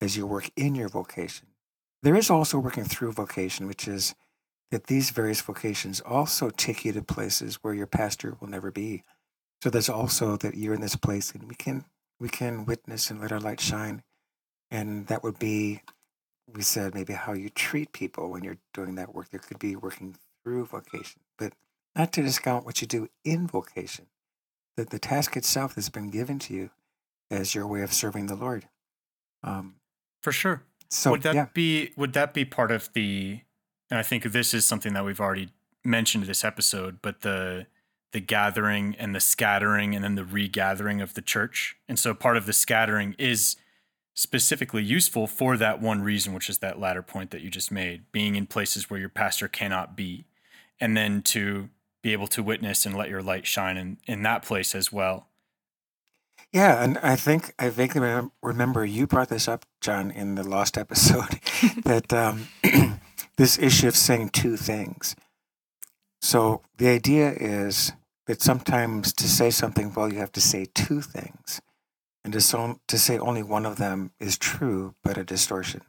[0.00, 1.46] as you work in your vocation.
[2.02, 4.14] There is also working through vocation, which is
[4.70, 9.02] that these various vocations also take you to places where your pastor will never be.
[9.62, 11.84] So there's also that you're in this place and we can
[12.18, 14.02] we can witness and let our light shine.
[14.70, 15.82] And that would be
[16.52, 19.30] we said maybe how you treat people when you're doing that work.
[19.30, 21.20] There could be working through vocation.
[21.38, 21.52] But
[21.94, 24.06] not to discount what you do in vocation,
[24.76, 26.70] that the task itself has been given to you
[27.30, 28.68] as your way of serving the Lord.
[29.42, 29.76] Um,
[30.22, 30.62] For sure.
[30.88, 31.46] So would that yeah.
[31.54, 33.42] be would that be part of the?
[33.90, 35.50] And I think this is something that we've already
[35.84, 37.66] mentioned this episode, but the
[38.12, 41.76] the gathering and the scattering and then the regathering of the church.
[41.88, 43.54] And so part of the scattering is
[44.14, 48.10] specifically useful for that one reason, which is that latter point that you just made,
[48.10, 50.24] being in places where your pastor cannot be.
[50.80, 51.68] And then to
[52.02, 55.28] be able to witness and let your light shine in, in that place as well.
[56.52, 60.76] Yeah, and I think I vaguely remember you brought this up, John, in the lost
[60.76, 61.38] episode,
[61.84, 62.48] that um,
[63.36, 65.16] this issue of saying two things.
[66.20, 67.92] So the idea is
[68.26, 71.60] that sometimes to say something well, you have to say two things,
[72.22, 75.82] and to, so, to say only one of them is true, but a distortion.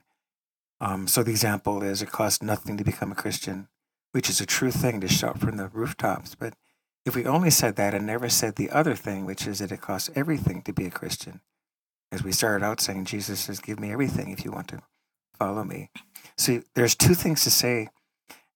[0.80, 3.68] Um, so the example is it costs nothing to become a Christian,
[4.14, 6.34] which is a true thing to shout from the rooftops.
[6.34, 6.56] But
[7.06, 9.82] if we only said that and never said the other thing, which is that it
[9.82, 11.42] costs everything to be a Christian,
[12.12, 14.82] as we started out saying, Jesus says, Give me everything if you want to
[15.42, 15.90] follow me.
[16.38, 17.90] So there's two things to say.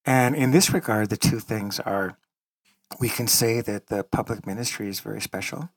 [0.04, 2.16] And in this regard, the two things are
[3.00, 5.70] we can say that the public ministry is very special.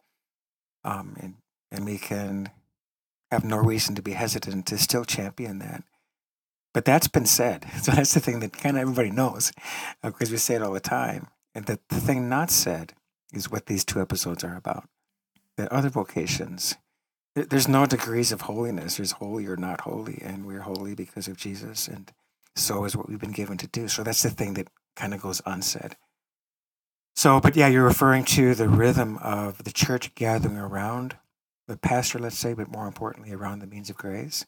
[0.84, 1.34] Um, and,
[1.72, 2.52] and we can
[3.32, 5.84] have no reason to be hesitant to still champion that.
[6.76, 7.66] But that's been said.
[7.82, 9.52] So that's the thing that kind of everybody knows
[10.04, 11.28] because uh, we say it all the time.
[11.56, 12.94] And the, the thing not said
[13.34, 14.88] is what these two episodes are about.
[15.58, 16.76] That other vocations,
[17.44, 18.98] there's no degrees of holiness.
[18.98, 22.12] There's holy or not holy, and we're holy because of Jesus, and
[22.56, 23.88] so is what we've been given to do.
[23.88, 25.96] So that's the thing that kind of goes unsaid.
[27.16, 31.18] So, but yeah, you're referring to the rhythm of the church gathering around
[31.68, 34.46] the pastor, let's say, but more importantly, around the means of grace,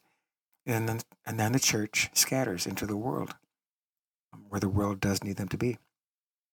[0.66, 3.34] and then and then the church scatters into the world,
[4.32, 5.78] um, where the world does need them to be,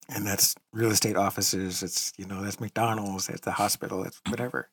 [0.07, 1.81] and that's real estate offices.
[1.81, 4.69] It's you know that's McDonald's, it's the hospital, it's whatever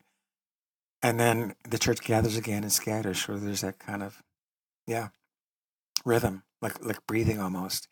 [1.03, 3.25] and then the church gathers again and scatters.
[3.25, 4.23] So there's that kind of,
[4.87, 5.09] yeah,
[6.05, 7.89] rhythm, like like breathing almost.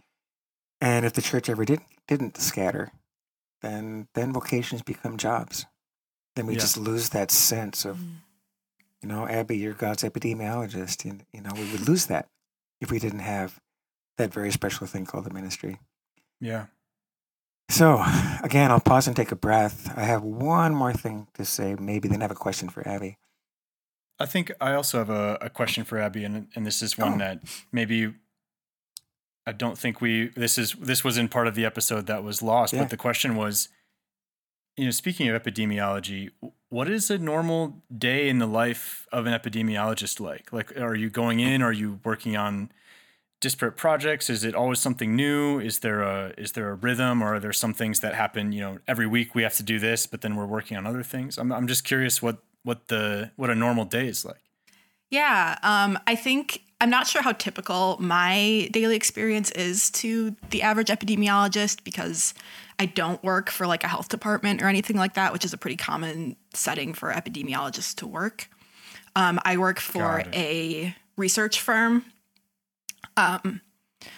[0.80, 2.92] And if the church ever didn't didn't scatter,
[3.62, 5.66] then then vocations become jobs.
[6.36, 6.60] Then we yeah.
[6.60, 8.14] just lose that sense of, mm.
[9.00, 12.28] you know, Abby, you're God's epidemiologist, and you know we would lose that
[12.80, 13.60] if we didn't have
[14.18, 15.78] that very special thing called the ministry.
[16.40, 16.66] Yeah.
[17.68, 18.04] So,
[18.42, 19.92] again, I'll pause and take a breath.
[19.96, 23.18] I have one more thing to say, maybe then I have a question for Abby.
[24.18, 27.14] I think I also have a, a question for Abby, and, and this is one
[27.14, 27.18] oh.
[27.18, 27.40] that
[27.72, 28.14] maybe
[29.46, 32.42] I don't think we this is this was in part of the episode that was
[32.42, 32.80] lost, yeah.
[32.80, 33.68] but the question was,
[34.76, 36.30] you know, speaking of epidemiology,
[36.68, 40.52] what is a normal day in the life of an epidemiologist like?
[40.52, 41.60] Like, are you going in?
[41.60, 42.70] Are you working on
[43.44, 44.30] disparate projects?
[44.30, 45.60] Is it always something new?
[45.60, 48.52] Is there a is there a rhythm, or are there some things that happen?
[48.52, 51.02] You know, every week we have to do this, but then we're working on other
[51.02, 51.36] things.
[51.36, 54.40] I'm I'm just curious what what the what a normal day is like.
[55.10, 60.62] Yeah, um, I think I'm not sure how typical my daily experience is to the
[60.62, 62.32] average epidemiologist because
[62.78, 65.58] I don't work for like a health department or anything like that, which is a
[65.58, 68.48] pretty common setting for epidemiologists to work.
[69.14, 72.06] Um, I work for a research firm
[73.16, 73.60] um,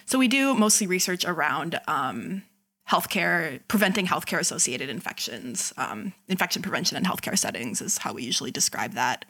[0.04, 2.42] so we do mostly research around um,
[2.90, 5.72] healthcare, preventing healthcare associated infections.
[5.76, 9.24] Um, infection prevention in healthcare settings is how we usually describe that.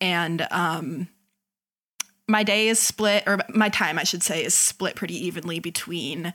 [0.00, 1.08] And um,
[2.28, 6.34] my day is split, or my time, I should say, is split pretty evenly between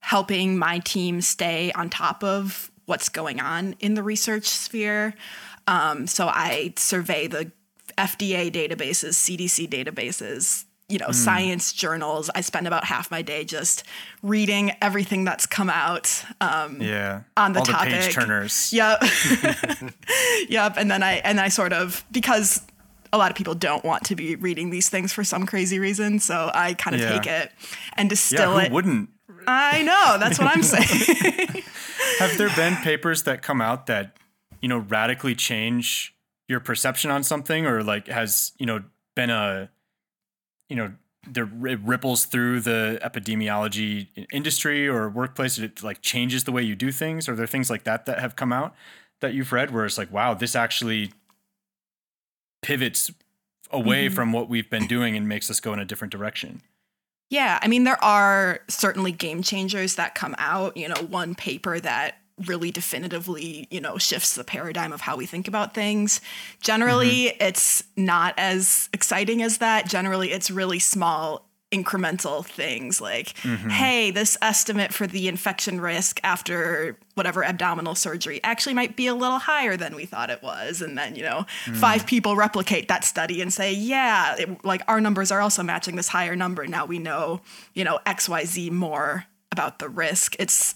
[0.00, 5.14] helping my team stay on top of what's going on in the research sphere.
[5.66, 7.52] Um, so I survey the
[7.98, 11.14] FDA databases, CDC databases, you know, mm.
[11.14, 12.30] science journals.
[12.34, 13.84] I spend about half my day just
[14.22, 16.24] reading everything that's come out.
[16.40, 17.90] Um, yeah, on the All topic.
[17.90, 18.72] The page turners.
[18.72, 19.02] Yep.
[20.48, 20.74] yep.
[20.76, 22.62] And then I and I sort of because
[23.12, 26.18] a lot of people don't want to be reading these things for some crazy reason,
[26.18, 27.10] so I kind of yeah.
[27.10, 27.52] take it
[27.96, 28.72] and distill yeah, who it.
[28.72, 29.10] Wouldn't.
[29.46, 30.18] I know.
[30.18, 31.62] That's what I'm saying.
[32.18, 34.16] Have there been papers that come out that
[34.60, 36.14] you know radically change
[36.48, 38.82] your perception on something, or like has you know
[39.14, 39.70] been a
[40.68, 40.92] you know
[41.26, 46.74] there it ripples through the epidemiology industry or workplace it like changes the way you
[46.74, 48.74] do things are there things like that that have come out
[49.20, 51.12] that you've read where it's like wow this actually
[52.62, 53.10] pivots
[53.70, 54.14] away mm-hmm.
[54.14, 56.62] from what we've been doing and makes us go in a different direction
[57.30, 61.78] yeah i mean there are certainly game changers that come out you know one paper
[61.80, 66.20] that really definitively, you know, shifts the paradigm of how we think about things.
[66.60, 67.42] Generally, mm-hmm.
[67.42, 69.88] it's not as exciting as that.
[69.88, 73.68] Generally, it's really small incremental things like mm-hmm.
[73.68, 79.14] hey this estimate for the infection risk after whatever abdominal surgery actually might be a
[79.14, 81.76] little higher than we thought it was and then you know mm.
[81.76, 85.96] five people replicate that study and say yeah it, like our numbers are also matching
[85.96, 87.38] this higher number now we know
[87.74, 90.74] you know xyz more about the risk it's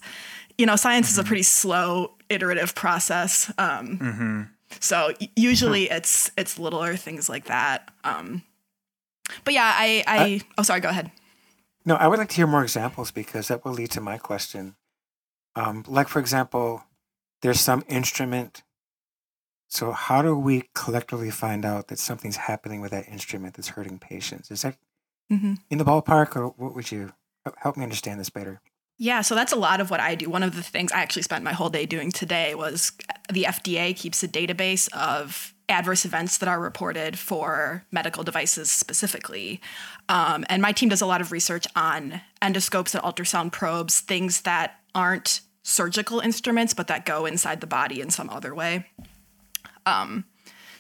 [0.59, 1.13] you know, science mm-hmm.
[1.13, 1.29] is a mm-hmm.
[1.29, 3.53] pretty slow iterative process.
[3.59, 4.43] Um, mm-hmm.
[4.81, 7.91] So usually it's it's littler things like that.
[8.05, 8.43] Um,
[9.45, 11.11] but yeah, I, I, I oh sorry, go ahead.
[11.85, 14.77] No, I would like to hear more examples because that will lead to my question.
[15.57, 16.85] Um, like for example,
[17.43, 18.63] there's some instrument.
[19.69, 23.99] So how do we collectively find out that something's happening with that instrument that's hurting
[23.99, 24.51] patients?
[24.51, 24.77] Is that
[25.31, 25.55] mm-hmm.
[25.71, 27.13] in the ballpark, or what would you
[27.57, 28.61] help me understand this better?
[29.03, 30.31] Yeah, so that's a lot of what I do.
[30.31, 32.93] One of the things I actually spent my whole day doing today was
[33.33, 39.61] the FDA keeps a database of adverse events that are reported for medical devices specifically.
[40.09, 44.43] Um, and my team does a lot of research on endoscopes and ultrasound probes, things
[44.43, 48.87] that aren't surgical instruments, but that go inside the body in some other way.
[49.85, 50.27] Um,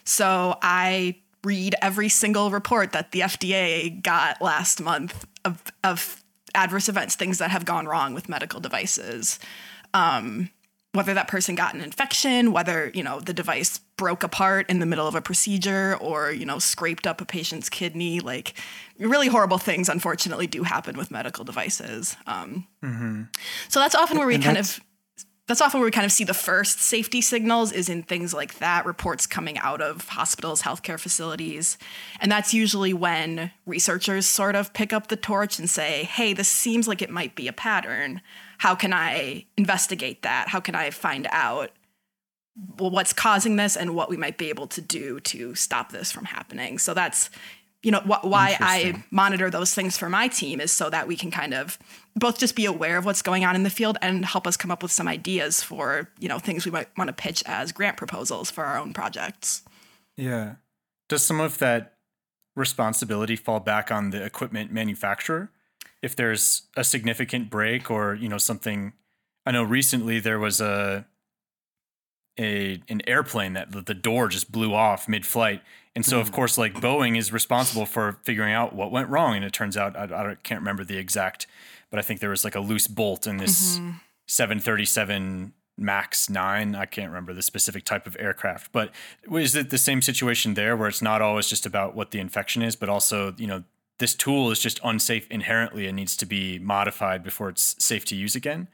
[0.04, 6.21] so I read every single report that the FDA got last month of, of
[6.54, 9.38] adverse events, things that have gone wrong with medical devices.
[9.94, 10.50] Um,
[10.92, 14.84] whether that person got an infection, whether, you know, the device broke apart in the
[14.84, 18.54] middle of a procedure or, you know, scraped up a patient's kidney, like
[18.98, 22.16] really horrible things unfortunately do happen with medical devices.
[22.26, 23.22] Um, mm-hmm.
[23.68, 24.80] So that's often where we and kind of
[25.52, 28.58] that's often where we kind of see the first safety signals is in things like
[28.58, 31.76] that reports coming out of hospitals healthcare facilities.
[32.20, 36.48] And that's usually when researchers sort of pick up the torch and say hey this
[36.48, 38.22] seems like it might be a pattern.
[38.56, 40.48] How can i investigate that?
[40.48, 41.70] How can i find out
[42.78, 46.24] what's causing this and what we might be able to do to stop this from
[46.24, 46.78] happening?
[46.78, 47.28] So that's
[47.82, 51.16] you know wh- why I monitor those things for my team is so that we
[51.16, 51.78] can kind of
[52.14, 54.70] both just be aware of what's going on in the field and help us come
[54.70, 57.96] up with some ideas for you know things we might want to pitch as grant
[57.96, 59.62] proposals for our own projects.
[60.16, 60.54] Yeah.
[61.08, 61.94] Does some of that
[62.54, 65.50] responsibility fall back on the equipment manufacturer?
[66.02, 68.92] If there's a significant break or, you know, something
[69.44, 71.06] I know recently there was a
[72.38, 75.62] a an airplane that the door just blew off mid-flight
[75.94, 76.34] and so of Hmm.
[76.34, 79.96] course like boeing is responsible for figuring out what went wrong and it turns out
[79.96, 81.46] i, I can't remember the exact
[81.90, 83.78] but i think there was like a loose bolt in this
[84.26, 88.90] 737 max 9 i can't remember the specific type of aircraft but
[89.32, 92.62] is it the same situation there where it's not always just about what the infection
[92.62, 93.62] is but also you know
[93.98, 98.16] this tool is just unsafe inherently and needs to be modified before it's safe to
[98.16, 98.68] use again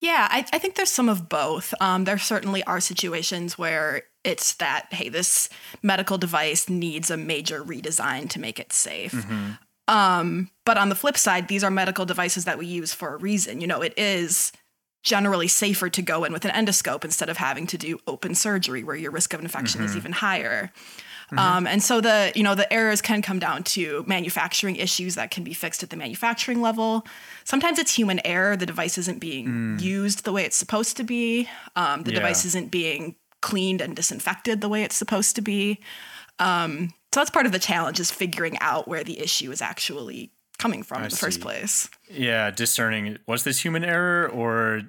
[0.00, 1.74] Yeah, I, I think there's some of both.
[1.80, 5.48] Um, there certainly are situations where it's that, hey, this
[5.82, 9.26] medical device needs a major redesign to make it safe.
[9.88, 13.16] Um, but on the flip side, these are medical devices that we use for a
[13.16, 13.60] reason.
[13.60, 14.52] You know, it is
[15.02, 18.84] generally safer to go in with an endoscope instead of having to do open surgery
[18.84, 20.70] where your risk of infection is even higher.
[21.36, 25.30] Um, and so the you know the errors can come down to manufacturing issues that
[25.30, 27.06] can be fixed at the manufacturing level.
[27.44, 31.46] Sometimes it's human error; the device isn't being used the way it's supposed to be.
[31.76, 32.20] Um, the Yeah.
[32.20, 35.80] device isn't being cleaned and disinfected the way it's supposed to be.
[36.38, 40.30] Um, so that's part of the challenge is figuring out where the issue is actually
[40.58, 41.88] coming from I in the first place.
[42.10, 44.82] yeah discerning was this human error or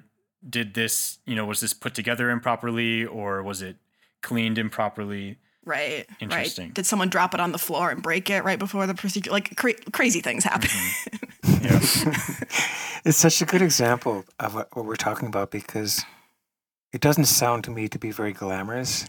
[0.48, 3.76] did this you know was this put together improperly or was it
[4.20, 6.06] cleaned improperly Right.
[6.20, 6.68] Interesting.
[6.68, 6.74] Right.
[6.74, 9.30] Did someone drop it on the floor and break it right before the procedure?
[9.30, 10.70] Like cra- crazy things happen.
[11.62, 11.78] yeah
[13.04, 16.02] It's such a good example of what, what we're talking about because
[16.92, 19.06] it doesn't sound to me to be very glamorous.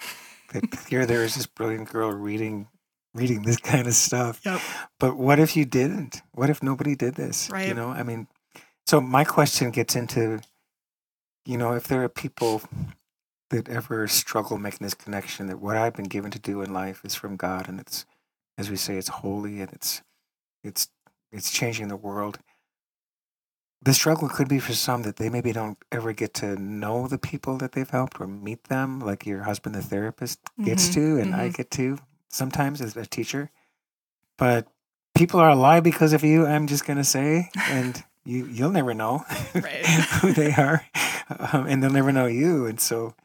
[0.53, 2.67] That here there is this brilliant girl reading
[3.13, 4.41] reading this kind of stuff.
[4.45, 4.61] Yep.
[4.99, 6.21] But what if you didn't?
[6.31, 7.49] What if nobody did this?
[7.49, 7.67] Right.
[7.67, 8.27] You know, I mean,
[8.85, 10.39] so my question gets into,
[11.45, 12.61] you know, if there are people
[13.49, 17.01] that ever struggle making this connection that what I've been given to do in life
[17.03, 18.05] is from God and it's,
[18.57, 20.01] as we say, it's holy and it's,
[20.63, 20.87] it's,
[21.31, 22.39] it's changing the world.
[23.83, 27.17] The struggle could be for some that they maybe don't ever get to know the
[27.17, 31.17] people that they've helped or meet them, like your husband, the therapist, gets Mhm, to,
[31.17, 31.57] and I mhm.
[31.57, 31.97] get to
[32.29, 33.49] sometimes as a teacher.
[34.37, 34.67] But
[35.15, 36.45] people are alive because of you.
[36.45, 39.19] I'm just gonna say, and you you'll never know
[39.55, 39.85] Right.
[40.21, 40.85] who they are,
[41.53, 42.65] um, and they'll never know you.
[42.67, 43.15] And so,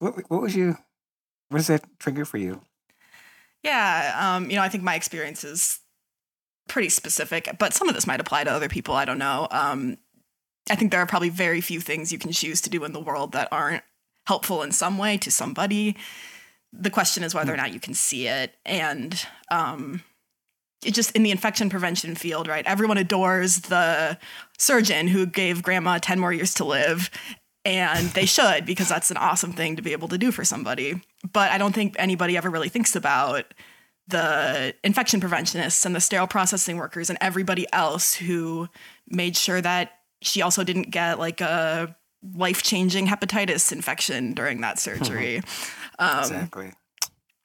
[0.00, 0.76] what what was you?
[1.50, 2.62] What does that trigger for you?
[3.62, 5.80] Yeah, um, you know, I think my experience is
[6.68, 8.94] pretty specific, but some of this might apply to other people.
[8.94, 9.48] I don't know.
[9.50, 9.98] Um,
[10.70, 13.00] I think there are probably very few things you can choose to do in the
[13.00, 13.82] world that aren't
[14.26, 15.96] helpful in some way to somebody.
[16.72, 20.02] The question is whether or not you can see it, and um,
[20.84, 22.66] it just in the infection prevention field, right?
[22.66, 24.18] Everyone adores the
[24.58, 27.10] surgeon who gave grandma ten more years to live,
[27.64, 31.00] and they should because that's an awesome thing to be able to do for somebody.
[31.32, 33.54] But I don't think anybody ever really thinks about
[34.08, 38.68] the infection preventionists and the sterile processing workers and everybody else who
[39.08, 39.92] made sure that
[40.22, 41.94] she also didn't get like a
[42.34, 45.42] life-changing hepatitis infection during that surgery.
[45.98, 46.72] Um, exactly.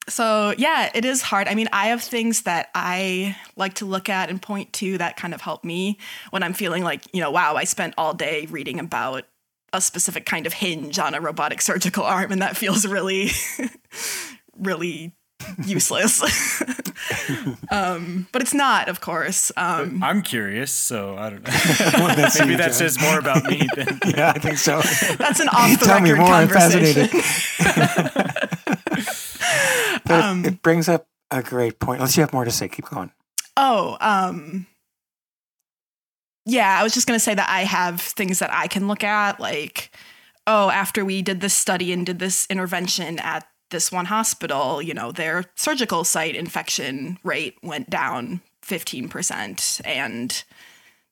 [0.07, 1.47] so yeah, it is hard.
[1.47, 5.17] I mean, I have things that I like to look at and point to that
[5.17, 5.99] kind of help me
[6.31, 9.25] when I'm feeling like, you know, wow, I spent all day reading about
[9.73, 13.31] a specific kind of hinge on a robotic surgical arm and that feels really
[14.57, 15.13] really
[15.65, 16.21] useless.
[17.71, 19.51] um, but it's not, of course.
[19.57, 21.53] Um, i'm curious so i don't know
[22.05, 22.73] Well, that's maybe you, that John.
[22.73, 24.81] says more about me than Yeah, I think so.
[25.17, 26.33] that's an off the Tell me record more.
[26.33, 27.07] I'm conversation.
[27.07, 28.43] fascinated.
[30.05, 31.99] but Um, it, it brings up a great point.
[31.99, 33.11] Unless you have more to say, keep going.
[33.57, 34.67] Oh, um
[36.45, 39.03] Yeah, I was just going to say that I have things that I can look
[39.03, 39.91] at like
[40.45, 44.93] oh, after we did this study and did this intervention at this one hospital, you
[44.93, 50.43] know, their surgical site infection rate went down 15% and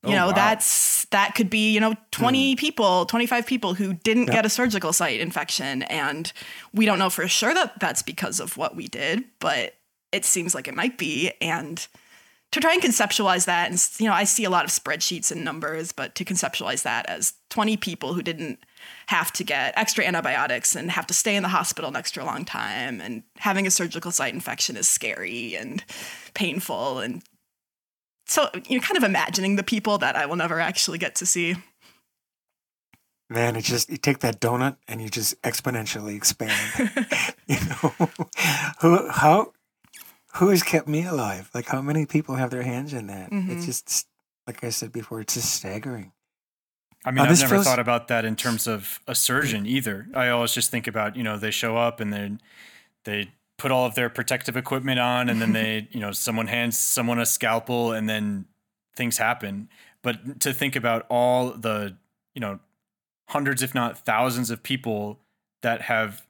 [0.03, 0.34] you Oh, know, wow.
[0.34, 2.55] that's that could be, you know, 20 hmm.
[2.57, 4.34] people, 25 people who didn't Yep.
[4.34, 6.32] get a surgical site infection and
[6.74, 9.76] we don't know for sure that that's because of what we did, but
[10.12, 11.88] it seems like it might be and
[12.51, 15.45] to try and conceptualize that and you know i see a lot of spreadsheets and
[15.45, 18.59] numbers but to conceptualize that as 20 people who didn't
[19.12, 22.45] have to get extra antibiotics and have to stay in the hospital an extra long
[22.45, 25.84] time and having a surgical site infection is scary and
[26.34, 27.22] painful and
[28.26, 31.26] so you know kind of imagining the people that i will never actually get to
[31.26, 31.55] see
[33.30, 36.91] Man, it just you take that donut and you just exponentially expand.
[37.47, 38.09] you know,
[38.82, 39.53] who how
[40.36, 41.49] who has kept me alive?
[41.53, 43.32] Like how many people have their hands in that?
[43.32, 43.49] Mhm.
[43.49, 44.07] It's just
[44.47, 46.12] like I said before, it's just staggering.
[47.04, 50.08] I mean, Uh, I've never feels- thought about that in terms of a surgeon either.
[50.14, 52.41] I always just think about, you know, they show up and then
[53.06, 56.78] they put all of their protective equipment on and then they, you know, someone hands
[56.78, 58.45] someone a scalpel and then
[58.95, 59.70] things happen.
[60.04, 61.95] But to think about all the,
[62.36, 62.60] you know,
[63.30, 65.20] hundreds, if not thousands of people
[65.62, 66.26] that have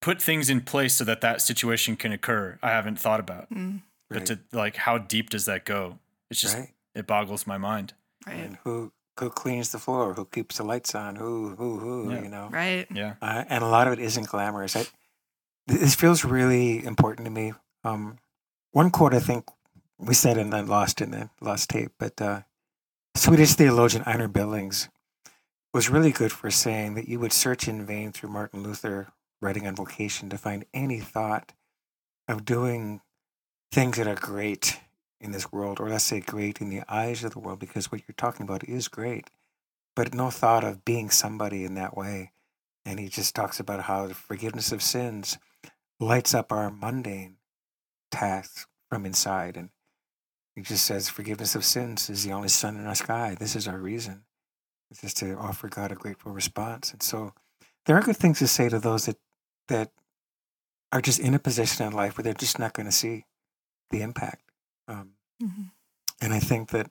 [0.00, 3.50] put things in place so that that situation can occur, I haven't thought about.
[3.50, 4.26] Mm, But Right.
[4.26, 5.98] to like, how deep does that go?
[6.30, 6.74] It's just, right?
[6.94, 7.94] it boggles my mind.
[8.26, 10.14] right And who who cleans the floor?
[10.14, 11.16] Who keeps the lights on?
[11.16, 12.12] Who who who?
[12.12, 12.22] Yeah.
[12.22, 12.48] You know.
[12.50, 13.14] right Yeah.
[13.22, 14.76] uh, and a lot of it isn't glamorous.
[14.76, 14.86] I,
[15.66, 17.52] this feels really important to me.
[17.84, 18.18] Um,
[18.72, 19.46] one quote I think
[19.98, 22.42] we said and then lost in the lost tape, but uh,
[23.14, 24.88] Swedish theologian Einar Billings
[25.72, 29.08] was really good for saying that you would search in vain through Martin Luther
[29.40, 31.52] writing on vocation to find any thought
[32.28, 33.00] of doing
[33.70, 34.80] things that are great
[35.24, 38.02] in this world, or let's say great in the eyes of the world, because what
[38.06, 39.30] you're talking about is great,
[39.96, 42.32] but no thought of being somebody in that way.
[42.84, 45.38] And he just talks about how the forgiveness of sins
[45.98, 47.36] lights up our mundane
[48.10, 49.56] tasks from inside.
[49.56, 49.70] And
[50.54, 53.36] he just says forgiveness of sins is the only sun in our sky.
[53.38, 54.24] This is our reason.
[54.90, 56.92] It's just to offer god a grateful response.
[56.92, 57.32] And so
[57.86, 59.16] there are good things to say to those that
[59.68, 59.90] that
[60.92, 63.24] are just in a position in life where they're just not going to see
[63.90, 64.42] the impact.
[64.86, 65.70] Um, Mhm.
[66.20, 66.90] and i think that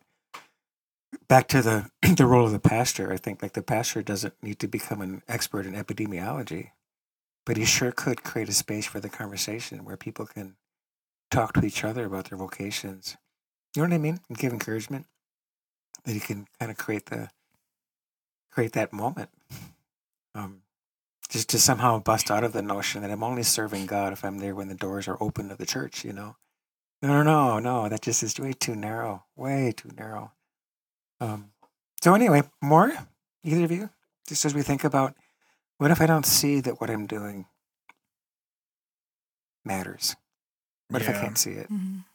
[1.28, 4.60] back to the the role of the pastor, I think like the pastor doesn't need
[4.60, 6.72] to become an expert in epidemiology,
[7.46, 10.56] but he sure could create a space for the conversation where people can
[11.32, 13.18] talk to each other about their vocations.
[13.76, 14.20] You know what I mean?
[14.30, 15.08] And give encouragement.
[16.06, 17.30] That he can kind of create the
[18.52, 19.30] create that moment.
[20.36, 20.64] Um,
[21.30, 24.40] just to somehow bust out of the notion that I'm only serving God if I'm
[24.40, 26.36] there when the doors are open of the church, you know.
[27.04, 27.90] No, no, no, no.
[27.90, 29.26] That just is way too narrow.
[29.36, 30.32] Way too narrow.
[31.20, 31.52] Um,
[32.02, 32.94] so anyway, more
[33.44, 33.90] either of you,
[34.28, 35.14] just as we think about
[35.78, 37.46] what if I don't see that what I'm doing
[39.66, 40.16] matters?
[40.88, 41.70] What if I can't see it?
[41.70, 42.06] Mhm.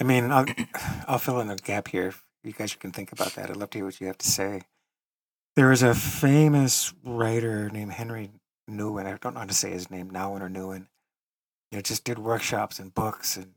[0.00, 0.46] I mean, I'll,
[1.08, 2.14] I'll fill in a gap here.
[2.44, 3.50] You guys can think about that.
[3.50, 4.62] I'd love to hear what you have to say.
[5.56, 8.30] There was a famous writer named Henri
[8.70, 9.06] Nouwen.
[9.06, 10.86] I don't know how to say his name, Nouwen or Newen.
[11.76, 13.52] You know, just did workshops and books and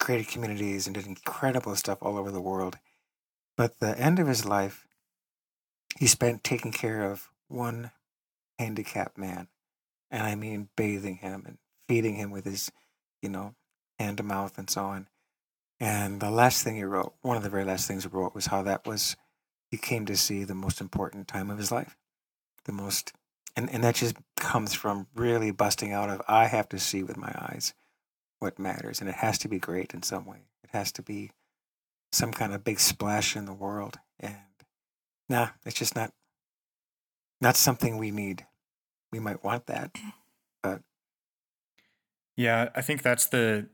[0.00, 2.78] created communities and did incredible stuff all over the world.
[3.56, 4.88] But the end of his life,
[5.96, 7.92] he spent taking care of one
[8.58, 9.46] handicapped man.
[10.10, 12.72] And I mean bathing him and feeding him with his,
[13.22, 13.54] you know,
[14.00, 15.06] hand to mouth and so on.
[15.78, 18.46] And the last thing he wrote, one of the very last things he wrote was
[18.46, 19.14] how that was,
[19.70, 21.96] he came to see the most important time of his life.
[22.64, 23.12] The most,
[23.56, 27.16] and, and that just comes from really busting out of, I have to see with
[27.16, 27.74] my eyes
[28.40, 29.00] what matters.
[29.00, 30.46] And it has to be great in some way.
[30.62, 31.30] It has to be
[32.12, 33.98] some kind of big splash in the world.
[34.18, 34.36] And
[35.28, 36.12] nah, it's just not,
[37.40, 38.46] not something we need.
[39.12, 39.96] We might want that.
[40.62, 40.80] but
[42.36, 43.68] Yeah, I think that's the.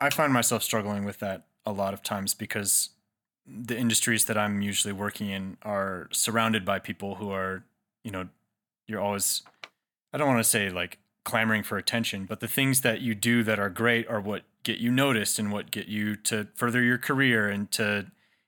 [0.00, 2.90] I find myself struggling with that a lot of times because
[3.46, 7.64] the industries that I'm usually working in are surrounded by people who are,
[8.02, 8.28] you know,
[8.86, 9.42] you're always,
[10.12, 13.42] I don't want to say like clamoring for attention, but the things that you do
[13.42, 16.98] that are great are what get you noticed and what get you to further your
[16.98, 18.06] career and to,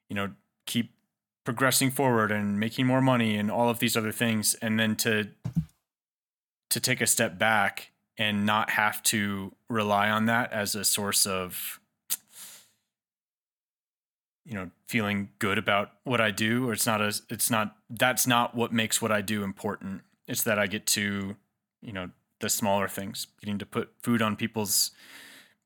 [0.09, 0.31] you know,
[0.67, 0.93] keep
[1.45, 4.55] progressing forward and making more money and all of these other things.
[4.55, 5.29] And then to,
[6.71, 11.27] to take a step back and not have to rely on that as a source
[11.27, 11.81] of
[14.45, 18.27] you know feeling good about what I do or it's not a it's not that's
[18.27, 21.37] not what makes what I do important it's that I get to
[21.83, 22.11] you know
[22.41, 24.91] the smaller things getting to put food on people's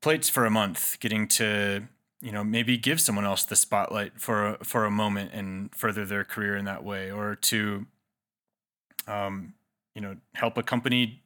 [0.01, 1.89] plates for a month getting to
[2.21, 6.05] you know maybe give someone else the spotlight for a, for a moment and further
[6.05, 7.87] their career in that way or to
[9.07, 9.55] um
[9.95, 11.23] you know help a company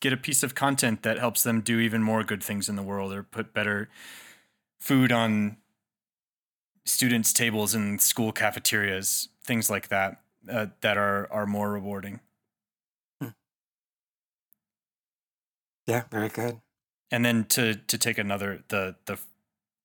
[0.00, 2.82] get a piece of content that helps them do even more good things in the
[2.82, 3.88] world or put better
[4.80, 5.56] food on
[6.84, 12.20] students' tables in school cafeterias, things like that, uh, that are are more rewarding.
[15.88, 16.60] Yeah, very good.
[17.10, 19.18] and then to to take another the the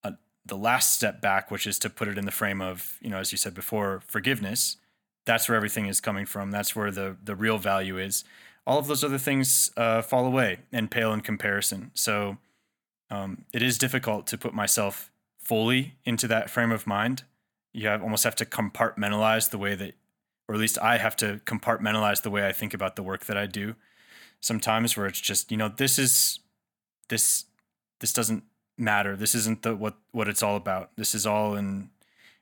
[0.04, 0.12] uh,
[0.46, 3.18] the last step back, which is to put it in the frame of you know,
[3.20, 4.78] as you said before, forgiveness.
[5.26, 6.52] That's where everything is coming from.
[6.52, 8.26] That's where the the real value is.
[8.68, 11.92] All of those other things uh, fall away and pale in comparison.
[11.96, 12.38] So
[13.12, 17.24] um, it is difficult to put myself fully into that frame of mind.
[17.74, 19.96] You have almost have to compartmentalize the way that,
[20.48, 23.38] or at least I have to compartmentalize the way I think about the work that
[23.38, 23.76] I do.
[24.44, 26.40] Sometimes where it's just you know this is
[27.08, 27.46] this
[28.02, 28.44] this doesn't
[28.78, 29.16] matter.
[29.16, 30.92] This isn't the what what it's all about.
[30.98, 31.90] This is all in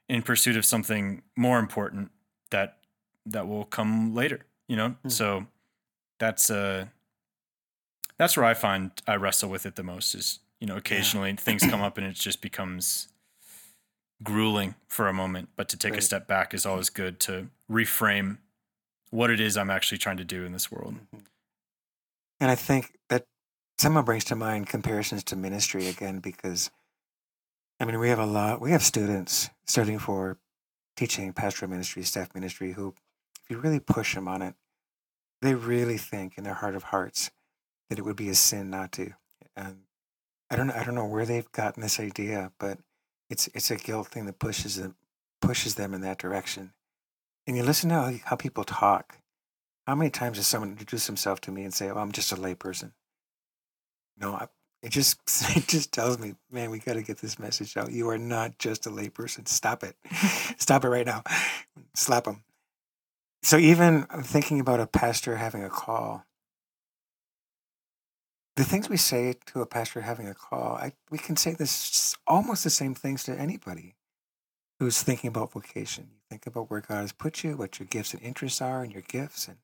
[0.10, 2.10] in pursuit of something more important
[2.50, 2.80] that
[3.28, 4.46] that will come later.
[4.68, 5.12] You know, mm.
[5.12, 5.46] so
[6.18, 6.88] that's uh
[8.18, 11.36] that's where I find I wrestle with it the most is you know occasionally yeah.
[11.36, 13.10] things come up and it just becomes
[14.24, 16.00] grueling for a moment but to take right.
[16.00, 18.38] a step back is always good to reframe
[19.12, 20.96] what it is I'm actually trying to do in this world.
[20.96, 21.18] Mm-hmm.
[22.42, 23.28] And I think that
[23.78, 26.72] someone brings to mind comparisons to ministry again because
[27.80, 30.40] I mean we have a lot we have students studying for
[30.98, 32.96] teaching pastoral ministry, staff ministry who
[33.44, 34.56] if you really push them on it,
[35.42, 37.30] they really think in their heart of hearts
[37.90, 39.12] that it would be a sin not to.
[39.56, 39.84] And
[40.50, 42.80] I don't I don't know where they've gotten this idea, but
[43.30, 44.96] it's it's a guilt thing that pushes them
[45.42, 46.74] pushes them in that direction.
[47.46, 49.21] And you listen to how, how people talk.
[49.88, 52.36] How many times does someone introduce himself to me and say, "Oh, I'm just a
[52.36, 52.92] layperson"?
[54.18, 54.48] No, I,
[54.84, 55.20] it just
[55.58, 57.92] it just tells me, man, we got to get this message out.
[57.92, 59.48] You are not just a layperson.
[59.48, 59.96] Stop it,
[60.58, 61.24] stop it right now.
[61.96, 62.44] Slap them.
[63.44, 66.26] So even uh, thinking about a pastor having a call,
[68.56, 72.16] the things we say to a pastor having a call, I, we can say this
[72.28, 73.96] almost the same things to anybody
[74.80, 76.10] who's thinking about vocation.
[76.30, 79.04] Think about where God has put you, what your gifts and interests are, and your
[79.04, 79.58] gifts, and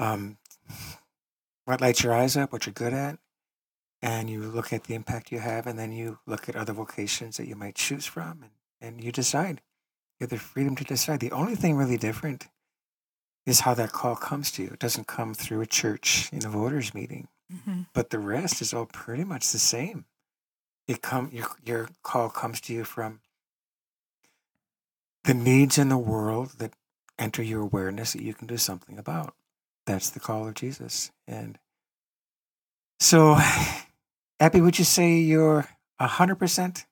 [0.00, 0.38] um,
[1.66, 3.18] what lights your eyes up, what you're good at,
[4.02, 7.36] and you look at the impact you have, and then you look at other vocations
[7.36, 9.60] that you might choose from, and, and you decide.
[10.18, 11.20] You have the freedom to decide.
[11.20, 12.48] The only thing really different
[13.46, 14.70] is how that call comes to you.
[14.70, 17.82] It doesn't come through a church in a voters meeting, mm-hmm.
[17.92, 20.06] but the rest is all pretty much the same.
[20.88, 23.20] It come your your call comes to you from
[25.24, 26.72] the needs in the world that
[27.18, 29.34] enter your awareness that you can do something about.
[29.86, 31.10] That's the call of Jesus.
[31.26, 31.58] And
[32.98, 33.38] so,
[34.40, 35.66] Abby, would you say you're
[36.00, 36.86] hundred percent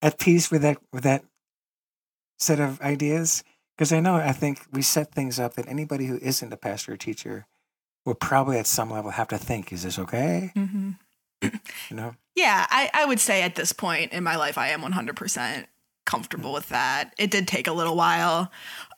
[0.00, 1.24] at peace with that with that
[2.38, 3.44] set of ideas?
[3.76, 6.92] Because I know I think we set things up that anybody who isn't a pastor
[6.92, 7.46] or teacher
[8.04, 10.52] will probably at some level have to think, is this okay?
[10.56, 10.90] Mm-hmm.
[11.42, 12.14] you know?
[12.34, 15.64] Yeah, I, I would say at this point in my life, I am 100%
[16.04, 17.14] comfortable with that.
[17.18, 18.50] It did take a little while.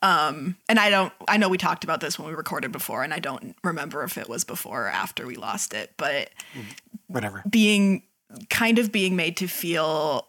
[0.03, 3.13] Um, and I don't, I know we talked about this when we recorded before, and
[3.13, 6.31] I don't remember if it was before or after we lost it, but
[7.07, 7.43] whatever.
[7.49, 8.05] Being
[8.51, 10.29] kind of being made to feel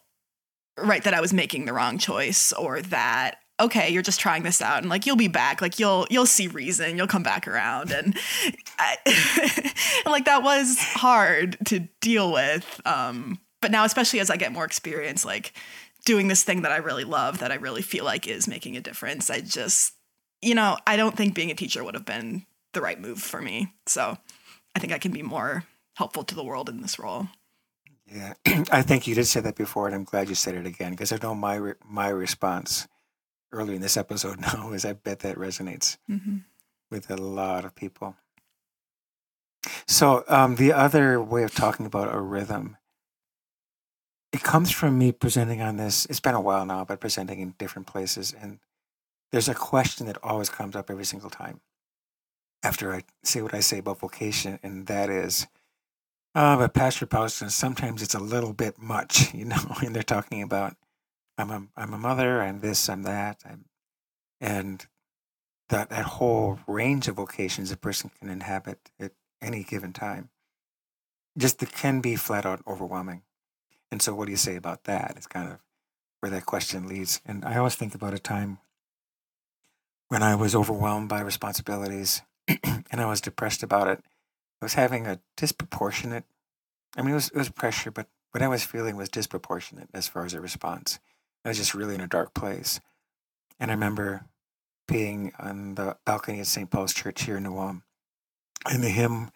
[0.78, 4.62] right that I was making the wrong choice or that okay you're just trying this
[4.62, 7.92] out and like you'll be back like you'll you'll see reason you'll come back around
[7.92, 8.18] and
[8.80, 8.98] I,
[10.06, 14.66] like that was hard to deal with um but now especially as I get more
[14.66, 15.54] experience like
[16.06, 18.82] doing this thing that I really love that I really feel like is making a
[18.82, 19.94] difference I just
[20.42, 23.42] you know I don't think being a teacher would have been the right move for
[23.42, 24.18] me so
[24.76, 27.28] I think I can be more helpful to the world in this role
[28.14, 28.34] yeah,
[28.72, 31.12] I think you did say that before, and I'm glad you said it again because
[31.12, 32.88] I know my re- my response
[33.52, 36.38] earlier in this episode now is I bet that resonates mm-hmm.
[36.90, 38.16] with a lot of people.
[39.88, 42.78] So um, the other way of talking about a rhythm,
[44.34, 46.08] it comes from me presenting on this.
[46.08, 48.60] It's been a while now, but presenting in different places, and
[49.32, 51.62] there's a question that always comes up every single time
[52.64, 55.48] after I say what I say about vocation, and that is
[56.36, 60.42] uh, but Pastor Paustian, sometimes it's a little bit much, you know, and they're talking
[60.42, 60.76] about
[61.38, 63.66] I'm a I'm a mother, I'm this, I'm that, I'm,
[64.42, 64.86] and
[65.70, 70.30] that that whole range of vocations a person can inhabit at any given time,
[71.38, 73.24] just it can be flat out overwhelming.
[73.94, 75.14] And so, what do you say about that?
[75.16, 75.60] It's kind of
[76.20, 77.22] where that question leads.
[77.26, 78.58] And I always think about a time
[80.10, 82.22] when I was overwhelmed by responsibilities
[82.64, 84.04] and I was depressed about it
[84.64, 86.24] I was having a disproportionate.
[86.96, 90.08] I mean, it was it was pressure, but what I was feeling was disproportionate as
[90.08, 91.00] far as a response.
[91.44, 92.80] I was just really in a dark place,
[93.60, 94.24] and I remember
[94.88, 96.72] being on the balcony at St.
[96.72, 97.84] Paul's Church here in New Ulm,
[98.66, 99.32] and the hymn,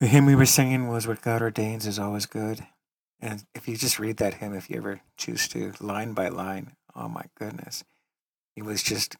[0.00, 2.66] the hymn we were singing was "What God ordains is always good."
[3.20, 6.72] And if you just read that hymn, if you ever choose to, line by line,
[6.94, 7.84] oh my goodness,
[8.56, 9.16] it was just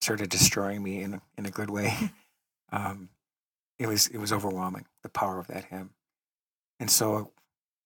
[0.00, 2.12] sort of destroying me in a, in a good way.
[2.74, 3.10] Um,
[3.78, 5.90] it was it was overwhelming the power of that hymn.
[6.80, 7.32] And so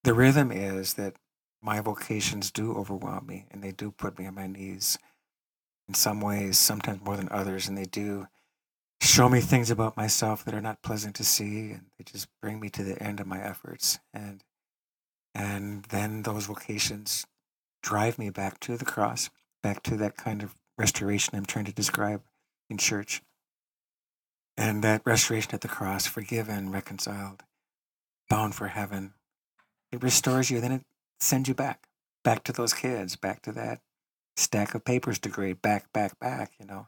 [0.04, 1.16] the rhythm is that
[1.60, 4.96] my vocations do overwhelm me and they do put me on my knees
[5.88, 8.28] in some ways, sometimes more than others, and they do
[9.00, 12.60] show me things about myself that are not pleasant to see and they just bring
[12.60, 13.98] me to the end of my efforts.
[14.14, 14.42] And
[15.36, 17.26] and then those vocations
[17.82, 19.30] drive me back to the cross
[19.62, 22.22] back to that kind of restoration i'm trying to describe
[22.70, 23.22] in church
[24.56, 27.42] and that restoration at the cross forgiven reconciled
[28.30, 29.12] bound for heaven
[29.92, 30.82] it restores you then it
[31.20, 31.86] sends you back
[32.24, 33.80] back to those kids back to that
[34.36, 36.86] stack of papers to grade back back back you know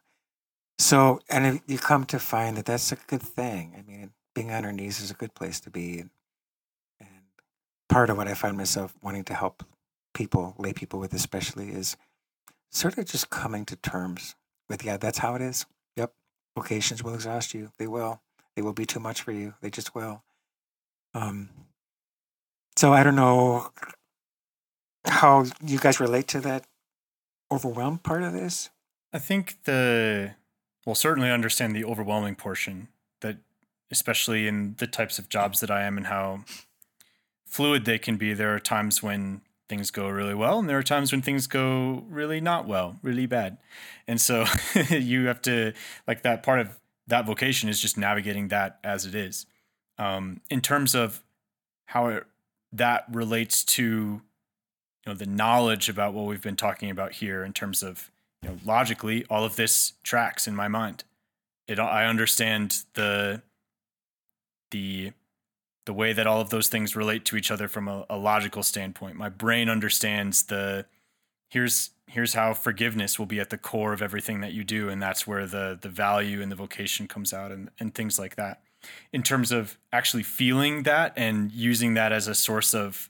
[0.78, 3.74] so, and you come to find that that's a good thing.
[3.76, 5.98] I mean, being on our knees is a good place to be.
[5.98, 6.10] And,
[7.88, 9.64] part of what I find myself wanting to help
[10.14, 11.96] people, lay people with especially, is
[12.70, 14.34] sort of just coming to terms
[14.68, 15.66] with, yeah, that's how it is.
[15.96, 16.12] Yep.
[16.54, 17.70] Vocations will exhaust you.
[17.78, 18.20] They will.
[18.54, 19.54] They will be too much for you.
[19.60, 20.22] They just will.
[21.14, 21.48] Um,
[22.76, 23.70] so I don't know
[25.04, 26.64] how you guys relate to that
[27.50, 28.70] overwhelmed part of this.
[29.12, 30.34] I think the
[30.84, 32.88] well, certainly understand the overwhelming portion
[33.20, 33.38] that
[33.90, 36.44] especially in the types of jobs that I am and how
[37.48, 38.34] fluid they can be.
[38.34, 42.04] There are times when things go really well and there are times when things go
[42.08, 43.58] really not well, really bad.
[44.06, 44.46] And so
[44.90, 45.72] you have to
[46.06, 49.46] like that part of that vocation is just navigating that as it is.
[49.98, 51.22] Um, in terms of
[51.86, 52.24] how it,
[52.72, 54.22] that relates to you
[55.06, 58.10] know the knowledge about what we've been talking about here in terms of
[58.42, 61.04] you know, logically, all of this tracks in my mind.
[61.66, 63.42] It, I understand the
[64.70, 65.12] the
[65.88, 68.62] the way that all of those things relate to each other from a, a logical
[68.62, 69.16] standpoint.
[69.16, 70.84] My brain understands the
[71.48, 75.00] here's here's how forgiveness will be at the core of everything that you do, and
[75.00, 78.60] that's where the the value and the vocation comes out, and and things like that.
[79.14, 83.08] In terms of actually feeling that and using that as a source of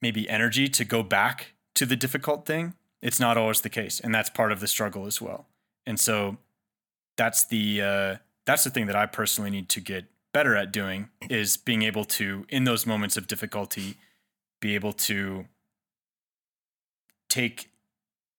[0.00, 4.14] maybe energy to go back to the difficult thing it's not always the case, and
[4.14, 5.46] that's part of the struggle as well.
[5.84, 6.38] And so
[7.16, 11.08] that's the uh, that's the thing that I personally need to get better at doing
[11.28, 13.96] is being able to in those moments of difficulty
[14.60, 15.46] be able to
[17.28, 17.70] take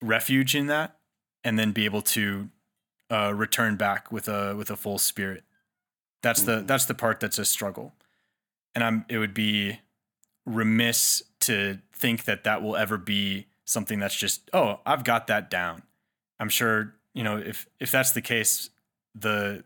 [0.01, 0.97] refuge in that
[1.43, 2.49] and then be able to
[3.11, 5.43] uh, return back with a with a full spirit
[6.21, 6.65] that's the mm-hmm.
[6.67, 7.93] that's the part that's a struggle
[8.75, 9.79] and i'm it would be
[10.45, 15.49] remiss to think that that will ever be something that's just oh I've got that
[15.49, 15.83] down.
[16.39, 18.69] I'm sure you know if if that's the case,
[19.15, 19.63] the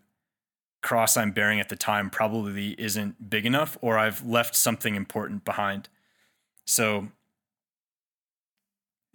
[0.84, 5.44] cross I'm bearing at the time probably isn't big enough, or I've left something important
[5.46, 5.90] behind.
[6.66, 7.08] So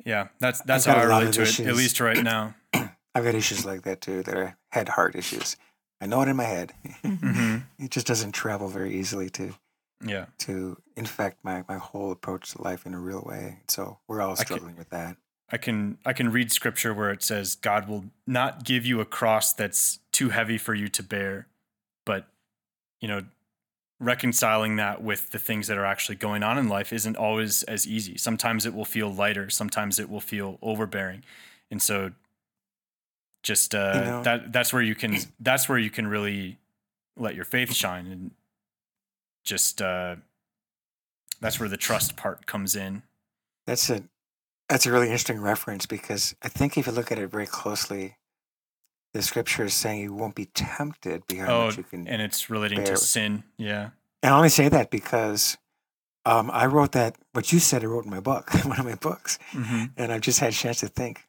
[0.04, 1.66] yeah, that's that's how I relate to issues.
[1.66, 2.54] it, at least right now.
[3.14, 5.56] I've got issues like that too, that are head heart issues.
[6.00, 6.72] I know it in my head.
[7.02, 7.58] Mm-hmm.
[7.84, 9.54] it just doesn't travel very easily to
[10.04, 14.20] yeah to infect my my whole approach to life in a real way so we're
[14.20, 15.16] all struggling can, with that
[15.50, 19.04] i can i can read scripture where it says god will not give you a
[19.04, 21.48] cross that's too heavy for you to bear
[22.08, 22.26] but
[23.00, 23.20] you know
[24.00, 27.86] reconciling that with the things that are actually going on in life isn't always as
[27.86, 31.22] easy sometimes it will feel lighter sometimes it will feel overbearing
[31.70, 32.12] and so
[33.42, 36.58] just uh, you know, that that's where you can that's where you can really
[37.16, 38.30] let your faith shine and
[39.44, 40.16] just uh,
[41.40, 43.02] that's where the trust part comes in.
[43.66, 44.02] That's a
[44.68, 48.16] that's a really interesting reference because I think if you look at it very closely,
[49.14, 52.06] the scripture is saying you won't be tempted beyond oh, what you can.
[52.06, 52.86] And it's relating bear.
[52.86, 53.44] to sin.
[53.56, 53.90] Yeah.
[54.22, 55.56] And I only say that because
[56.24, 58.96] um, I wrote that what you said I wrote in my book, one of my
[58.96, 59.86] books, mm-hmm.
[59.96, 61.24] and I've just had a chance to think.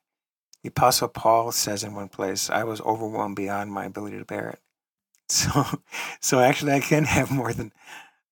[0.62, 4.50] The Apostle Paul says in one place, "I was overwhelmed beyond my ability to bear
[4.50, 4.60] it."
[5.32, 5.64] So,
[6.20, 7.72] so actually, I can have more than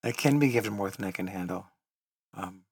[0.03, 1.67] I can be given more than I can handle.
[2.33, 2.63] Um,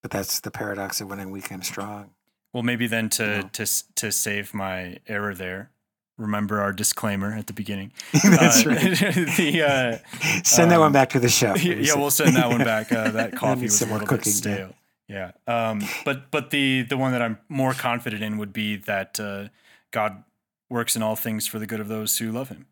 [0.00, 2.10] but that's the paradox of when I'm weak, I'm strong.
[2.52, 3.50] Well, maybe then to you know?
[3.52, 5.70] to to save my error there,
[6.18, 7.92] remember our disclaimer at the beginning.
[8.24, 8.80] That's uh, right.
[8.80, 9.98] the, uh,
[10.44, 11.62] send um, that one um, back to the chef.
[11.62, 12.92] Yeah, we'll send that one back.
[12.92, 14.74] Uh, that coffee was a little cooking, bit stale.
[15.08, 15.32] Yeah.
[15.46, 15.70] yeah.
[15.70, 19.48] Um, but but the the one that I'm more confident in would be that uh,
[19.90, 20.24] God
[20.70, 22.66] works in all things for the good of those who love Him,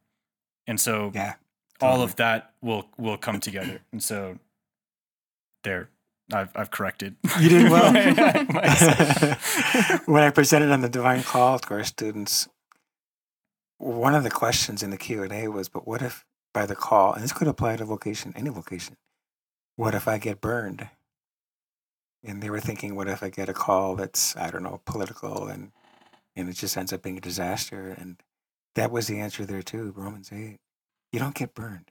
[0.67, 1.35] and so yeah
[1.81, 3.81] all of that will will come together.
[3.93, 4.39] And so
[5.65, 5.89] there,
[6.33, 7.17] I've I've corrected.
[7.41, 7.93] You did well.
[10.07, 12.49] when I presented on the Divine Call to our students,
[13.81, 16.77] one of the questions in the Q and A was, "But what if by the
[16.77, 18.97] call, and this could apply to vocation, any vocation,
[19.77, 20.89] what if I get burned?"
[22.23, 25.49] And they were thinking, "What if I get a call that's I don't know political
[25.49, 25.73] and
[26.37, 28.23] and it just ends up being a disaster?" And
[28.75, 30.61] that was the answer there too, Romans eight
[31.13, 31.91] you don't get burned.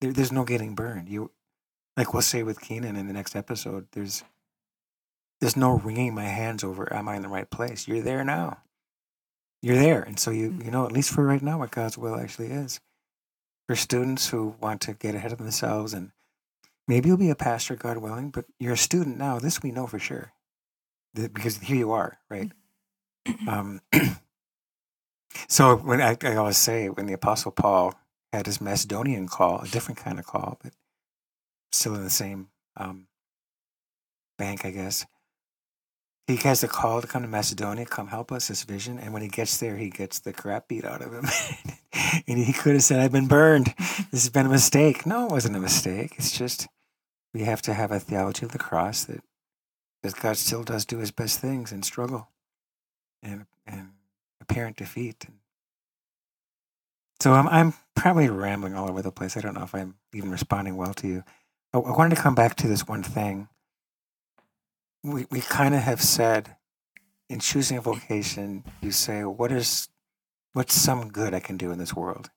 [0.00, 1.08] There, there's no getting burned.
[1.08, 1.30] You
[1.96, 4.24] like we'll say with Keenan in the next episode, there's
[5.40, 7.88] there's no wringing my hands over am I in the right place?
[7.88, 8.58] You're there now.
[9.66, 10.00] You're there.
[10.00, 12.78] And so you you know, at least for right now what God's will actually is.
[13.66, 16.12] For students who want to get ahead of themselves and
[16.86, 19.40] maybe you'll be a pastor, God willing, but you're a student now.
[19.40, 20.30] This we know for sure.
[21.14, 22.52] Because here you are, right?
[23.48, 23.80] Um,
[25.48, 27.92] so when I, I always say when the Apostle Paul
[28.32, 30.74] had his Macedonian call, a different kind of call, but
[31.72, 33.08] still in the same um,
[34.38, 35.06] bank, I guess.
[36.26, 38.98] He has the call to come to Macedonia, come help us, this vision.
[38.98, 41.24] And when he gets there, he gets the crap beat out of him.
[42.26, 43.72] and he could have said, I've been burned.
[44.10, 45.06] This has been a mistake.
[45.06, 46.14] No, it wasn't a mistake.
[46.16, 46.66] It's just
[47.32, 49.22] we have to have a theology of the cross that,
[50.02, 52.28] that God still does do his best things and struggle
[53.22, 53.90] and, and
[54.40, 55.26] apparent defeat.
[57.20, 59.36] So I'm, I'm probably rambling all over the place.
[59.36, 61.24] I don't know if I'm even responding well to you.
[61.72, 63.48] I, I wanted to come back to this one thing.
[65.06, 66.56] We, we kind of have said
[67.28, 69.88] in choosing a vocation, you say, what is,
[70.52, 72.30] what's some good I can do in this world?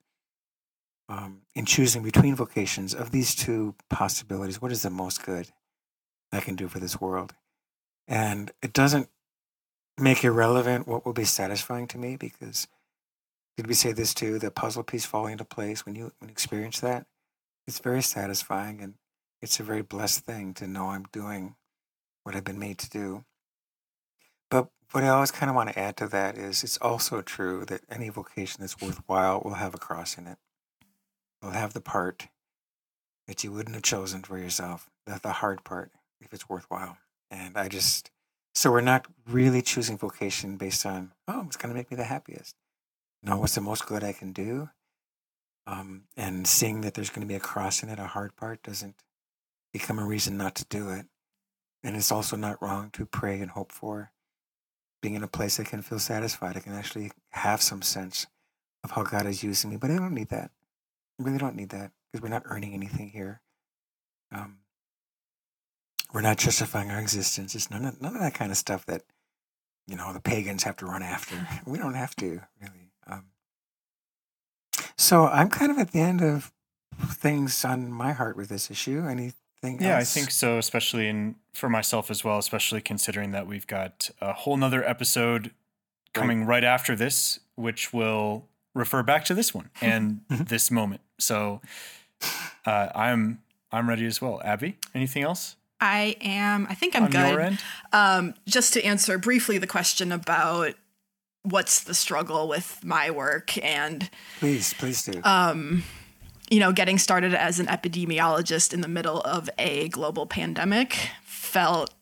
[1.08, 5.50] Um, in choosing between vocations of these two possibilities, what is the most good
[6.32, 7.34] I can do for this world?
[8.08, 9.10] And it doesn't
[9.98, 12.68] make irrelevant what will be satisfying to me because
[13.58, 14.38] did we say this too?
[14.38, 17.06] The puzzle piece falling into place when you when you experience that,
[17.68, 18.94] it's very satisfying and
[19.42, 21.56] it's a very blessed thing to know I'm doing
[22.30, 23.26] what I've been made to do.
[24.52, 27.66] But what I always kind of want to add to that is it's also true
[27.66, 30.38] that any vocation that's worthwhile will have a cross in it.
[31.42, 32.28] Will have the part
[33.26, 35.90] that you wouldn't have chosen for yourself, the, the hard part,
[36.22, 36.98] if it's worthwhile.
[37.32, 38.12] And I just,
[38.54, 42.04] so we're not really choosing vocation based on, oh, it's going to make me the
[42.04, 42.54] happiest.
[43.24, 44.70] No, what's the most good I can do?
[45.66, 48.62] Um, and seeing that there's going to be a cross in it, a hard part,
[48.62, 48.98] doesn't
[49.74, 51.08] become a reason not to do it.
[51.84, 54.12] And it's also not wrong to pray and hope for
[55.02, 56.58] being in a place I can feel satisfied.
[56.58, 58.28] I can actually have some sense
[58.84, 59.78] of how God is using me.
[59.78, 60.52] But I don't need that.
[61.20, 63.42] I really don't need that because we're not earning anything here.
[64.32, 64.60] Um,
[66.14, 67.56] we're not justifying our existence.
[67.56, 69.04] It's none of, none of that kind of stuff that,
[69.88, 71.48] you know, the pagans have to run after.
[71.66, 72.92] We don't have to, really.
[73.08, 73.26] Um,
[74.98, 76.52] so I'm kind of at the end of
[77.08, 79.04] things on my heart with this issue.
[79.62, 83.68] Anything Yeah, I think so, especially in for myself as well, especially considering that we've
[83.68, 85.52] got a whole nother episode
[86.14, 90.48] coming right, after this, which will refer back to this one and Mhm.
[90.48, 91.02] this moment.
[91.18, 91.62] So
[92.66, 93.42] uh, I'm
[93.72, 94.42] I'm ready as well.
[94.44, 96.66] Abby, anything else I am.
[96.70, 97.30] I think I'm on good.
[97.30, 97.60] your end?
[97.94, 100.74] Um, just to answer briefly the question about
[101.44, 105.22] what's the struggle with my work and Please, please do.
[105.24, 105.84] um,
[106.50, 111.94] you know, getting started as an epidemiologist in the middle of a global pandemic felt,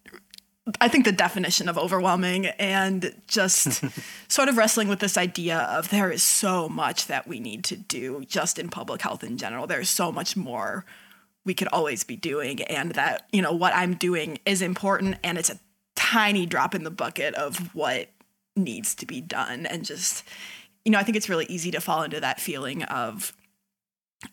[0.80, 3.84] I think, the definition of overwhelming and just
[4.28, 7.76] sort of wrestling with this idea of there is so much that we need to
[7.76, 9.68] do just in public health in general.
[9.68, 10.86] There's so much more
[11.46, 15.38] we could always be doing, and that, you know, what I'm doing is important and
[15.38, 15.58] it's a
[15.96, 18.10] tiny drop in the bucket of what
[18.56, 19.66] needs to be done.
[19.66, 20.26] And just,
[20.84, 23.34] you know, I think it's really easy to fall into that feeling of,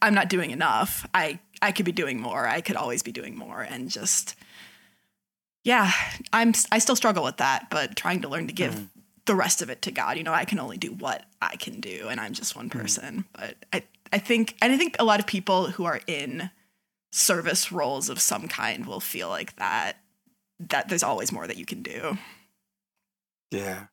[0.01, 1.07] I'm not doing enough.
[1.15, 2.47] I I could be doing more.
[2.47, 4.35] I could always be doing more and just
[5.63, 5.91] yeah,
[6.33, 8.89] I'm I still struggle with that, but trying to learn to give mm.
[9.25, 10.17] the rest of it to God.
[10.17, 12.73] You know, I can only do what I can do and I'm just one mm.
[12.73, 13.25] person.
[13.33, 13.83] But I
[14.13, 16.51] I think and I think a lot of people who are in
[17.13, 19.97] service roles of some kind will feel like that
[20.61, 22.19] that there's always more that you can do.
[23.51, 23.87] Yeah.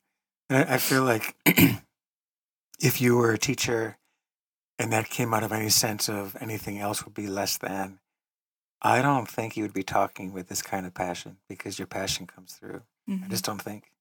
[0.50, 1.36] And I, I feel like
[2.80, 3.98] if you were a teacher
[4.82, 8.00] and that came out of any sense of anything else would be less than,
[8.82, 12.26] I don't think you would be talking with this kind of passion because your passion
[12.26, 12.82] comes through.
[13.08, 13.30] I Mhm.
[13.30, 13.92] just don't think,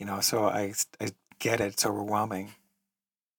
[0.00, 1.74] you know, so I, I get it.
[1.74, 2.54] It's overwhelming.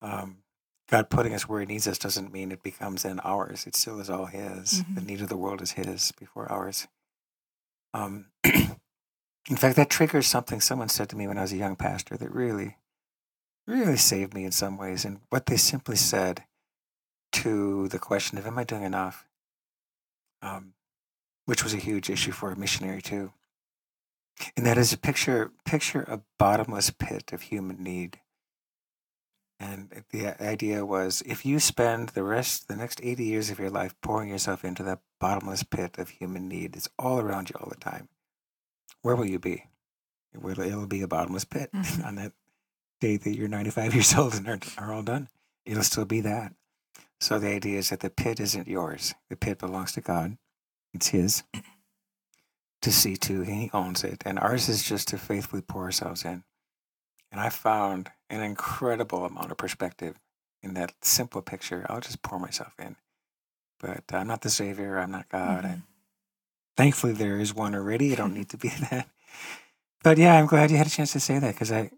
[0.02, 0.44] Um,
[0.88, 3.68] God putting us where he needs us doesn't mean it becomes then ours.
[3.68, 4.86] It still is all his.
[4.96, 5.06] The Mhm.
[5.08, 6.88] need of the world is his before ours.
[7.94, 11.76] Um, in fact, that triggers something someone said to me when I was a young
[11.76, 12.78] pastor that really,
[13.66, 15.04] really saved me in some ways.
[15.04, 16.46] And what they simply said
[17.34, 19.26] to the question of, Am I doing enough?
[20.42, 20.74] Um,
[21.46, 23.32] which was a huge issue for a missionary, too.
[24.56, 28.20] And that is a picture, picture a bottomless pit of human need.
[29.60, 33.72] And the idea was if you spend the rest, the next 80 years of your
[33.72, 37.70] life pouring yourself into that bottomless pit of human need, it's all around you all
[37.70, 38.10] the time.
[39.02, 39.66] Where will you be?
[40.34, 42.06] It will, it'll be a bottomless pit Mhm.
[42.06, 42.34] on that
[43.02, 45.30] day that you're 95 years old and are, are all done.
[45.66, 46.54] It'll still be that.
[47.20, 49.16] So the idea is that the pit isn't yours.
[49.30, 50.38] The pit belongs to God.
[50.94, 51.44] It's his
[52.82, 53.42] to see to.
[53.42, 54.24] He owns it.
[54.26, 56.44] And ours is just to faithfully pour ourselves in.
[57.32, 60.18] And I found an incredible amount of perspective
[60.64, 61.86] in that simple picture.
[61.90, 62.96] I'll just pour myself in.
[63.80, 64.98] But I'm not the savior.
[65.00, 65.64] I'm not God.
[65.64, 65.70] Mhm.
[65.70, 65.82] I,
[66.78, 68.12] thankfully, there is one already.
[68.14, 69.10] I don't need to be that.
[70.04, 71.92] But yeah, I'm glad you had a chance to say that because I,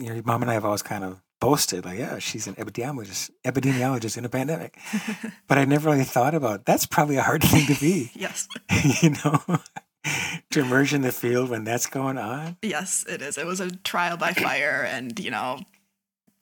[0.00, 4.16] your mom and I have always kind of boasted, like, yeah, she's an epidemiologist, epidemiologist
[4.16, 4.78] in a pandemic.
[5.48, 8.48] But I never really thought about that's probably a hard thing to be, yes.
[9.02, 9.42] you know,
[10.50, 12.56] to emerge in the field when that's going on.
[12.62, 13.36] Yes, it is.
[13.36, 15.58] It was a trial by fire, and you know,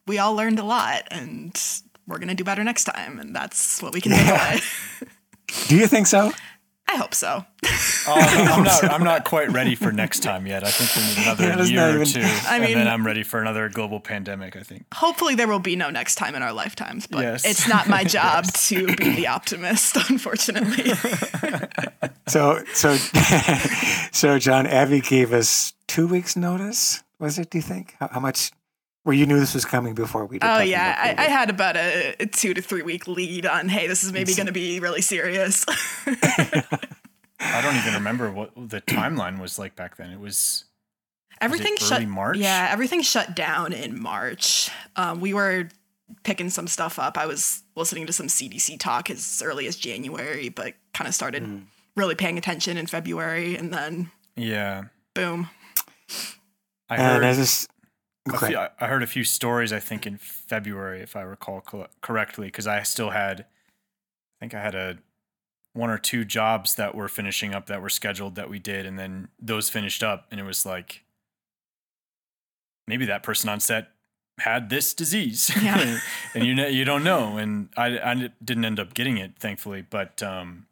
[0.07, 1.59] we all learned a lot, and
[2.07, 4.53] we're gonna do better next time, and that's what we can Yeah.
[4.53, 4.61] away.
[5.68, 6.30] Do you think so?
[6.93, 7.45] I hope so.
[8.09, 8.84] Oh, I'm not.
[8.84, 10.64] I'm not quite ready for next time yet.
[10.64, 13.07] I think we need another that's year not or even- two, I and then I'm
[13.07, 14.57] ready for another global pandemic.
[14.57, 14.86] I think.
[14.95, 17.45] Hopefully, there will be no next time in our lifetimes, but Yes.
[17.45, 20.93] it's not my job to be the optimist, unfortunately.
[22.26, 22.95] So, so,
[24.12, 27.03] so, John, Abby gave us two weeks' notice.
[27.18, 27.51] Was it?
[27.51, 27.95] Do you think?
[28.01, 28.53] How, how much?
[29.05, 30.38] Well, you knew this was coming before we.
[30.38, 33.68] Did Oh yeah, I, I had about a, a two to three week lead on.
[33.68, 35.64] Hey, this is maybe going to be really serious.
[36.07, 40.11] I don't even remember what the timeline was like back then.
[40.11, 40.64] It was
[41.40, 42.09] everything early shut.
[42.09, 42.36] March?
[42.36, 44.70] Yeah, everything shut down in March.
[44.96, 45.68] Um, we were
[46.22, 47.16] picking some stuff up.
[47.16, 51.42] I was listening to some CDC talk as early as January, but kind of started
[51.44, 51.59] Hmm.
[51.96, 54.84] really paying attention in February, and then yeah.
[55.14, 55.48] boom.
[56.90, 57.24] I heard.
[57.24, 57.70] I just.
[58.35, 58.49] Okay.
[58.49, 59.72] few, I I heard a few stories.
[59.72, 63.45] I think in February, if I recall co- correctly, because I still had, I
[64.41, 64.99] think I had a
[65.72, 68.99] one or two jobs that were finishing up that were scheduled that we did, and
[68.99, 71.05] then those finished up, and it was like
[72.87, 73.89] maybe that person on set
[74.39, 75.99] had this disease, Yeah.
[76.35, 79.83] and you know you don't know, and I I didn't end up getting it, thankfully,
[79.89, 80.66] but um,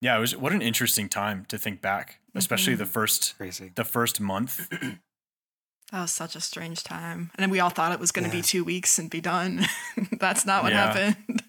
[0.00, 2.78] yeah, it was what an interesting time to think back, especially Mhm.
[2.78, 3.72] the first Crazy.
[3.74, 4.68] the first month.
[5.94, 7.30] That was such a strange time.
[7.36, 8.42] And then we all thought it was going to Yeah.
[8.42, 9.64] be two weeks and be done.
[10.18, 10.92] That's not what Yeah.
[10.92, 11.44] happened.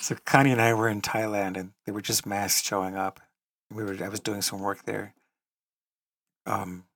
[0.00, 3.20] So Connie and I were in Thailand, and they were just masks showing up.
[3.70, 3.96] We were.
[4.02, 5.14] I was doing some work there.
[6.44, 6.86] Um,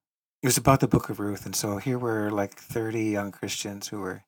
[0.42, 3.86] it was about the Book of Ruth, and so here were like thirty young Christians
[3.88, 4.24] who were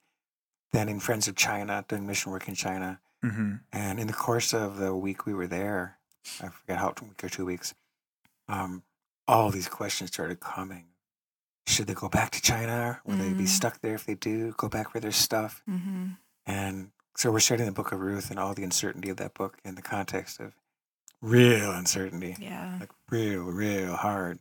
[0.70, 3.00] then in Friends of China doing mission work in China.
[3.20, 5.98] hmm And in the course of the week we were there,
[6.40, 7.74] I forget how a week or two weeks,
[8.46, 8.84] um,
[9.26, 10.93] all these questions started coming.
[11.66, 13.00] Should they go back to China?
[13.06, 13.48] Will they be Mm.
[13.48, 14.52] stuck there if they do?
[14.56, 15.62] Go back for their stuff?
[15.68, 16.06] Mm-hmm.
[16.46, 19.58] And so we're studying the book of Ruth and all the uncertainty of that book
[19.64, 20.52] in the context of
[21.22, 22.76] real uncertainty, Yeah.
[22.80, 24.40] like real, real hard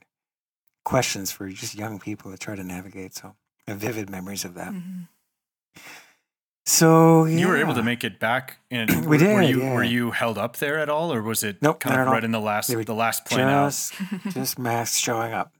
[0.84, 3.16] questions for just young people to try to navigate.
[3.16, 3.36] So
[3.68, 4.74] I have vivid memories of that.
[4.74, 5.08] Mhm.
[6.66, 8.58] So You were able to make it back.
[8.70, 9.74] In, We were, Were did, you, yeah.
[9.74, 12.14] were you held up there at all, or was it Nope, kind of at all.
[12.14, 13.68] right in the last were the last plane out?
[13.68, 13.94] just
[14.30, 15.52] just masks showing up.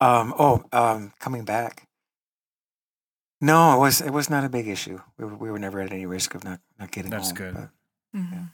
[0.00, 1.86] Um, oh, um, coming back.
[3.40, 5.00] No, it was it was not a big issue.
[5.18, 7.36] We were, we were never at any risk of not, not getting That's home.
[7.36, 7.54] good.
[7.54, 7.70] but
[8.20, 8.50] Mhm.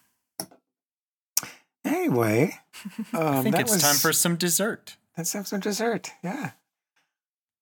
[1.84, 2.58] anyway,
[3.12, 4.96] um, I think it's was, time for some dessert.
[5.16, 6.10] let's have some dessert.
[6.22, 6.50] Yeah.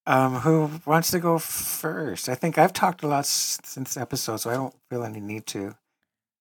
[0.07, 2.29] Um, who wants to go first?
[2.29, 5.21] I think I've talked a lot s- since the episode, so I don't feel any
[5.21, 5.77] need to.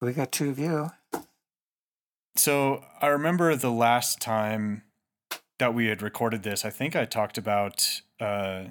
[0.02, 0.90] We got two of you.
[2.36, 4.82] So I remember the last time
[5.58, 6.64] that we had recorded this.
[6.64, 8.64] I think I talked about uh,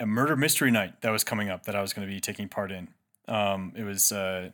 [0.00, 2.48] a murder mystery night that was coming up that I was going to be taking
[2.48, 2.88] part in.
[3.28, 4.50] Um, it was uh,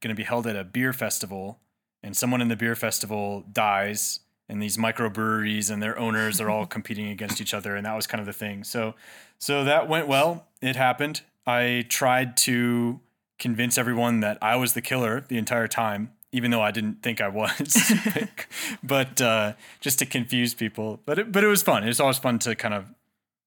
[0.00, 1.58] going to be held at a beer festival,
[2.02, 6.66] and someone in the beer festival dies, and these microbreweries and their owners are all
[6.76, 8.64] competing against each other, and that was kind of the thing.
[8.64, 8.94] So,
[9.38, 10.46] so that went well.
[10.60, 11.22] It happened.
[11.46, 13.00] I tried to
[13.38, 17.20] convince everyone that I was the killer the entire time, even though I didn't think
[17.20, 17.92] I was.
[18.82, 21.00] but uh, just to confuse people.
[21.06, 21.86] But it, but it was fun.
[21.88, 22.92] It's always fun to kind of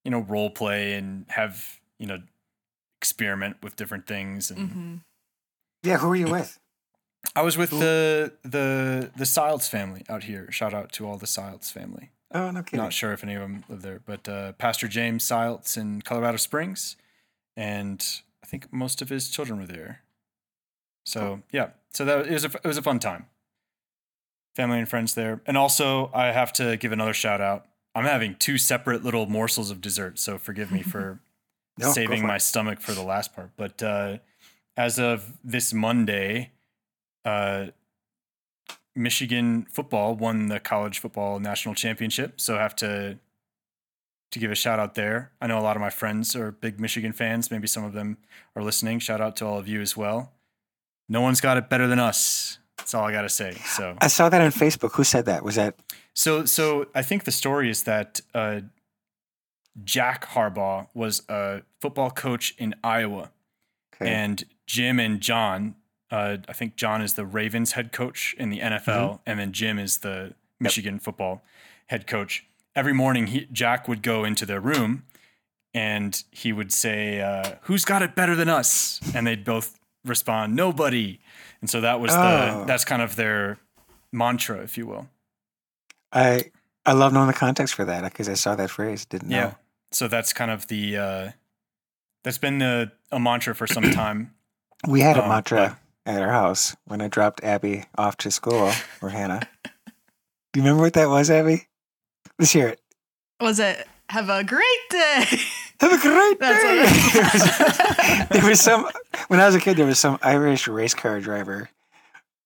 [0.04, 2.20] you know role play and have you know
[3.00, 4.52] experiment with different things.
[4.52, 5.00] And Mhm.
[5.84, 6.60] Yeah, who were you with?
[7.36, 10.52] I was with the the the Silds family out here.
[10.52, 12.10] Shout out to all the Silds family.
[12.34, 12.80] Oh, no kidding.
[12.80, 16.38] Not sure if any of them live there, but uh, Pastor James Silds in Colorado
[16.38, 16.96] Springs,
[17.58, 18.04] and
[18.44, 20.02] I think most of his children were there.
[21.06, 23.26] So yeah, so that it was a, it was a fun time.
[24.56, 27.66] Family and friends there, and also I have to give another shout out.
[27.96, 31.20] I'm having two separate little morsels of dessert, so forgive me for
[31.78, 32.42] No, saving for my it.
[32.42, 33.52] stomach for the last part.
[33.56, 34.18] But uh,
[34.76, 36.52] as of this Monday,
[37.24, 37.68] uh,
[38.94, 42.42] Michigan football won the college football national championship.
[42.42, 43.18] So I have to
[44.32, 45.32] to give a shout out there.
[45.42, 47.52] I know a lot of my friends are big Michigan fans.
[47.52, 48.18] Maybe some of them
[48.56, 49.00] are listening.
[49.00, 50.32] Shout out to all of you as well.
[51.12, 52.58] No one's got it better than us.
[52.78, 53.54] That's all I gotta say.
[53.66, 54.94] So I saw that on Facebook.
[54.94, 55.44] Who said that?
[55.44, 55.76] Was that
[56.14, 58.62] So, so I think the story is that uh,
[59.84, 63.32] Jack Harbaugh was a football coach in Iowa,
[63.96, 64.12] okay?
[64.12, 65.76] and Jim and John.
[66.10, 69.16] Uh, I think John is the Ravens head coach in the NFL, Mm-hmm.
[69.26, 71.42] and then Jim is the Michigan football
[71.88, 72.46] head coach.
[72.76, 75.04] Every morning, he, Jack would go into their room,
[75.74, 80.56] and he would say, uh, "Who's got it better than us?" And they'd both respond,
[80.56, 81.20] "Nobody."
[81.62, 82.60] And so that was Oh.
[82.60, 83.58] the that's kind of their
[84.12, 85.10] mantra, if you will.
[86.12, 86.52] I
[86.86, 89.06] I love knowing the context for that because I saw that phrase.
[89.06, 89.36] Didn't know.
[89.38, 89.54] Yeah.
[89.92, 91.32] So that's kind of the uh
[92.24, 94.34] that's been the a mantra for some time.
[94.88, 95.78] We had a Um, mantra
[96.08, 98.72] at our house when I dropped Abby off to school
[99.02, 99.42] or Hannah.
[99.64, 101.68] Do you remember what that was, Abby?
[102.40, 102.82] Let's hear it.
[103.40, 105.26] Was it have a great day?
[105.82, 106.86] Have a great day.
[107.14, 108.88] there, was, there was some
[109.28, 109.78] when I was a kid.
[109.78, 111.70] There was some Irish race car driver.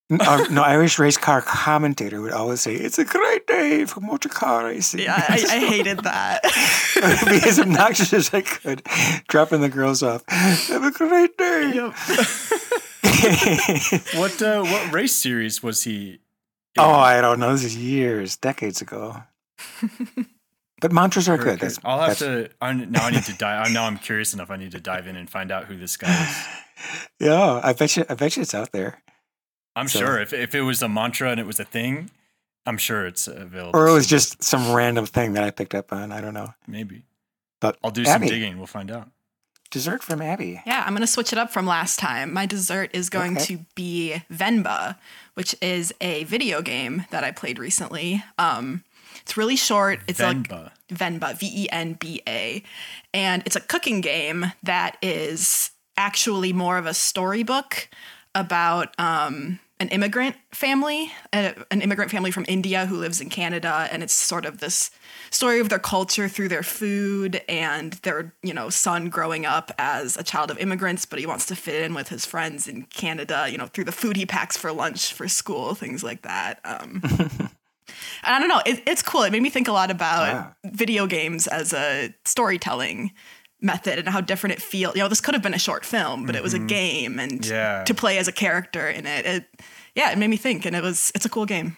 [0.10, 4.00] n- or, no, Irish race car commentator would always say, "It's a great day for
[4.00, 6.42] motor car racing." yeah, I, I hated that.
[6.46, 8.82] I would be as obnoxious as I could,
[9.28, 10.24] dropping the girls off.
[10.30, 11.72] Have a great day.
[11.76, 11.94] Yep.
[14.16, 16.20] What uh what race series was he in?
[16.80, 17.52] oh, I don't know.
[17.54, 19.24] This is years, decades ago.
[20.82, 21.60] But mantras are Very good.
[21.62, 24.52] That's, I'll have that's- to I, now I need to dive now I'm curious enough
[24.52, 26.46] I need to dive in and find out who this guy is.
[27.20, 28.04] Yeah, I bet you.
[28.10, 29.02] I bet you it's out there.
[29.78, 32.12] I'm So- sure if if it was a mantra and it was a thing,
[32.66, 33.80] I'm sure it's available.
[33.80, 34.20] Or it was somewhere.
[34.20, 36.12] just some random thing that I picked up on.
[36.12, 36.54] I don't know.
[36.68, 37.04] maybe.
[37.62, 39.10] But I'll do Abby, some digging, we'll find out.
[39.72, 40.62] Dessert from Abby.
[40.68, 42.34] Yeah, I'm going to switch it up from last time.
[42.34, 43.46] My dessert is going Okay.
[43.58, 44.98] to be Venba,
[45.36, 48.24] which is a video game that I played recently.
[48.38, 48.84] Um,
[49.26, 50.02] it's really short.
[50.08, 50.72] It's like Venba.
[50.90, 52.62] Venba, V E N B A.
[53.12, 57.90] And it's a cooking game that is actually more of a storybook
[58.36, 63.88] about um, an immigrant family, an immigrant family from India who lives in Canada.
[63.92, 64.92] And it's sort of this
[65.32, 70.18] story of their culture through their food and their, you know, son growing up as
[70.18, 73.48] a child of immigrants, but he wants to fit in with his friends in Canada,
[73.50, 76.60] you know, through the food he packs for lunch for school, things like that.
[76.64, 77.02] Um,
[78.24, 79.24] and I don't know, it, it's cool.
[79.24, 80.56] It made me think a lot about Wow.
[80.66, 83.12] video games as a storytelling
[83.62, 84.96] method and how different it feels.
[84.96, 87.46] You know, this could have been a short film, but it was a game, and
[87.46, 87.84] Yeah.
[87.86, 89.46] to play as a character in it, it
[89.96, 91.78] yeah, it made me think, and it was it's a cool game.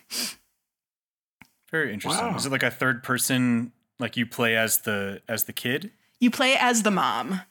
[1.71, 2.25] Very interesting.
[2.27, 2.35] Wow.
[2.37, 5.91] Is it like a third person like you play as the as the kid?
[6.19, 7.41] You play as the mom,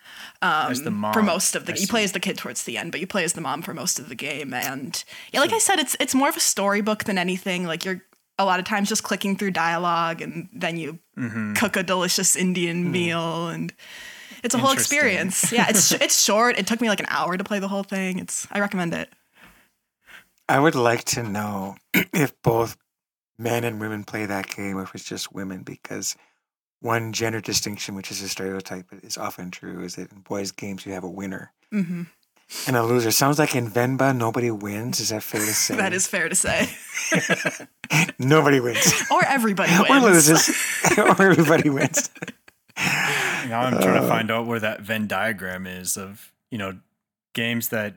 [0.42, 1.12] um, As the mom.
[1.12, 1.74] for most of the.
[1.74, 3.62] I You play as the kid towards the end, but you play as the mom
[3.62, 4.52] for most of the game.
[4.52, 7.64] And yeah, like I said, it's it's more of a storybook than anything.
[7.66, 8.02] Like you're
[8.38, 11.54] a lot of times just clicking through dialogue, and then you Mm-hmm.
[11.54, 13.72] cook a delicious Indian meal, and
[14.42, 15.50] it's a whole experience.
[15.52, 16.58] Yeah, it's it's short.
[16.58, 18.18] It took me like an hour to play the whole thing.
[18.18, 19.08] It's I recommend it.
[20.48, 22.76] I would like to know if both
[23.38, 26.16] men and women play that game, or if it's just women, because
[26.80, 30.52] one gender distinction, which is a stereotype, but is often true, is that in boys'
[30.52, 32.02] games you have a winner hmm
[32.66, 33.10] and a loser.
[33.10, 35.00] Sounds like in Venba nobody wins.
[35.00, 35.76] Is that fair to say?
[35.76, 36.68] That is fair to say.
[38.18, 39.04] nobody wins.
[39.10, 39.90] or everybody wins.
[39.90, 40.50] or loses,
[40.98, 42.10] or everybody wins.
[42.76, 46.78] Now I'm trying Uh, to find out where that Venn diagram is of, you know,
[47.34, 47.94] games that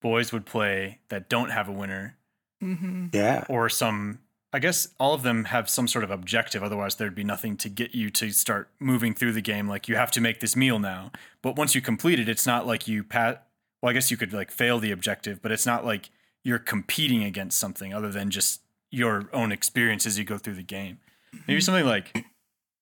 [0.00, 2.16] boys would play that don't have a winner
[2.60, 3.44] hmm Yeah.
[3.48, 4.18] or some
[4.52, 7.68] I guess all of them have some sort of objective otherwise there'd be nothing to
[7.68, 10.78] get you to start moving through the game like you have to make this meal
[10.78, 11.12] now.
[11.42, 13.46] But once you complete it it's not like you pat
[13.82, 16.10] well I guess you could like fail the objective, but it's not like
[16.44, 20.62] you're competing against something other than just your own experience as you go through the
[20.62, 20.98] game.
[21.46, 22.24] Maybe something like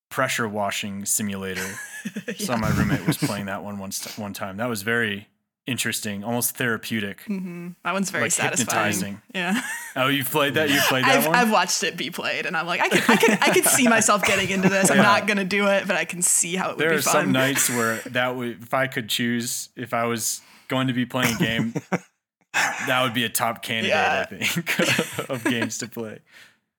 [0.09, 1.67] pressure washing simulator.
[2.39, 4.57] Saw my roommate was playing that one once one time.
[4.59, 5.29] That was very
[5.67, 7.21] interesting, almost therapeutic.
[7.23, 8.93] hmm That one's very Like satisfying.
[8.93, 9.23] hypnotizing.
[9.35, 9.61] Yeah.
[9.97, 10.71] Oh, you played that?
[10.71, 11.35] You played that I've, one?
[11.35, 13.89] I've watched it be played, and I'm like, I could, I could, I could see
[13.89, 14.91] myself getting into this.
[14.91, 15.03] I'm Yeah.
[15.03, 16.89] not gonna do it, but I can see how it would be fun.
[16.89, 17.13] there be are fun.
[17.25, 21.07] some nights where that would, if I could choose, if I was going to be
[21.07, 21.75] playing a game,
[22.53, 24.27] that would be a top candidate, Yeah.
[24.31, 26.21] I think, of games to play.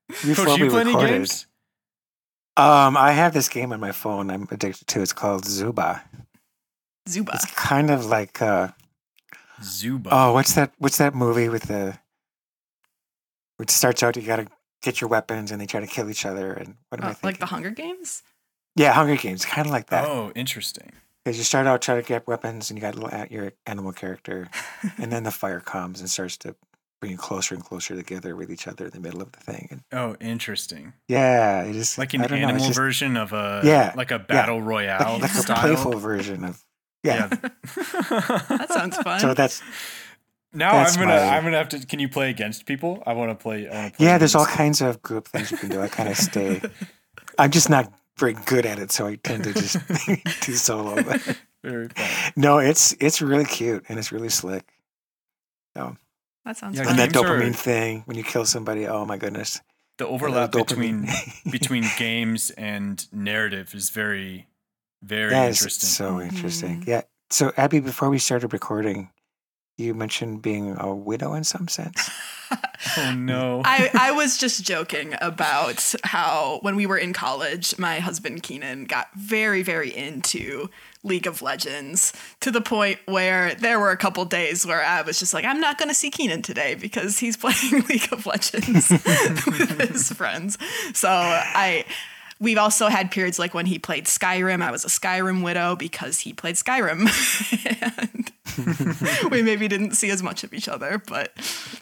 [0.10, 1.46] Before Coach, you play any games?
[2.56, 4.32] Um, I have this game on my phone.
[4.32, 5.02] I'm addicted to.
[5.02, 6.02] It's called Zooba.
[7.08, 7.34] Zooba.
[7.36, 8.70] It's kind of like uh,
[9.62, 10.10] Zooba.
[10.12, 10.72] oh, what's that?
[10.78, 11.98] What's that movie with the?
[13.58, 14.48] Which starts out, you gotta
[14.84, 16.54] get your weapons, and they try to kill each other.
[16.54, 17.28] And what am I Oh, thinking?
[17.28, 18.22] like the Hunger Games.
[18.76, 20.06] yeah, Hunger Games, kind of like that.
[20.06, 20.92] oh, interesting.
[21.26, 23.92] Because you start out trying to get weapons, and you got little at your animal
[23.94, 24.50] character,
[24.98, 26.56] and then the fire comes and starts to
[27.02, 29.68] bring you closer and closer together with each other in the middle of the thing.
[29.72, 30.94] And Oh, interesting.
[31.08, 34.12] yeah, it is Like an I don't know, animal just version of a, Yeah, like
[34.12, 36.64] a battle royale like, like a playful version of
[37.04, 37.28] yeah.
[37.32, 39.20] That sounds fun.
[39.20, 39.62] So that's
[40.54, 41.86] Now That's I'm gonna my- I'm gonna have to.
[41.86, 43.04] Can you play against people?
[43.06, 43.68] I want to play.
[43.70, 44.06] I want to play.
[44.08, 45.82] Yeah, there's all against- kinds of group things you can do.
[45.82, 46.62] I kind of stay.
[47.38, 49.78] I'm just not very good at it, so I tend to just
[50.42, 50.96] do solo.
[51.04, 52.32] But very fun.
[52.36, 54.64] no, it's it's really cute and it's really slick.
[55.76, 56.92] That sounds Yeah, fun.
[56.92, 59.60] And that games are- dopamine thing when you kill somebody, oh my goodness.
[59.98, 61.08] The overlap between
[61.52, 64.48] between games and narrative is very
[65.04, 65.88] very That is interesting.
[65.90, 66.82] so interesting.
[66.82, 66.88] Mhm.
[66.88, 67.02] Yeah.
[67.30, 69.10] So Abby, before we started recording,
[69.78, 72.10] you mentioned being a widow in some sense.
[72.98, 73.62] oh no.
[73.64, 78.86] I, I was just joking about how when we were in college, my husband Keenan
[78.86, 80.70] got very, very into
[81.04, 85.20] League of Legends to the point where there were a couple days where I was
[85.20, 88.90] just like, I'm not going to see Keenan today because he's playing League of Legends
[89.46, 90.58] with his friends.
[90.94, 91.86] So I.
[92.40, 94.62] We've also had periods like when he played Skyrim.
[94.62, 97.08] I was a Skyrim widow because he played Skyrim.
[98.04, 98.32] and
[99.32, 101.32] we maybe didn't see as much of each other, but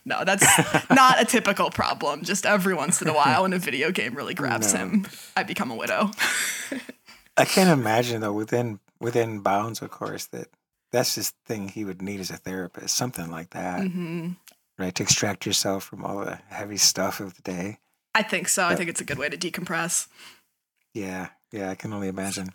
[0.06, 0.46] no, that's
[0.90, 2.24] not a typical problem.
[2.24, 4.80] Just every once in a while, when a video game really grabs No.
[4.80, 6.12] him, I become a widow.
[7.38, 10.48] I can't imagine though within within bounds, of course, that
[10.92, 14.32] that's this thing he would need as a therapist, something like that, hmm
[14.78, 14.94] right?
[14.96, 17.80] To extract yourself from all the heavy stuff of the day.
[18.14, 18.66] I think so.
[18.66, 20.08] I think it's a good way to decompress.
[20.96, 22.54] Yeah, yeah, I can only imagine.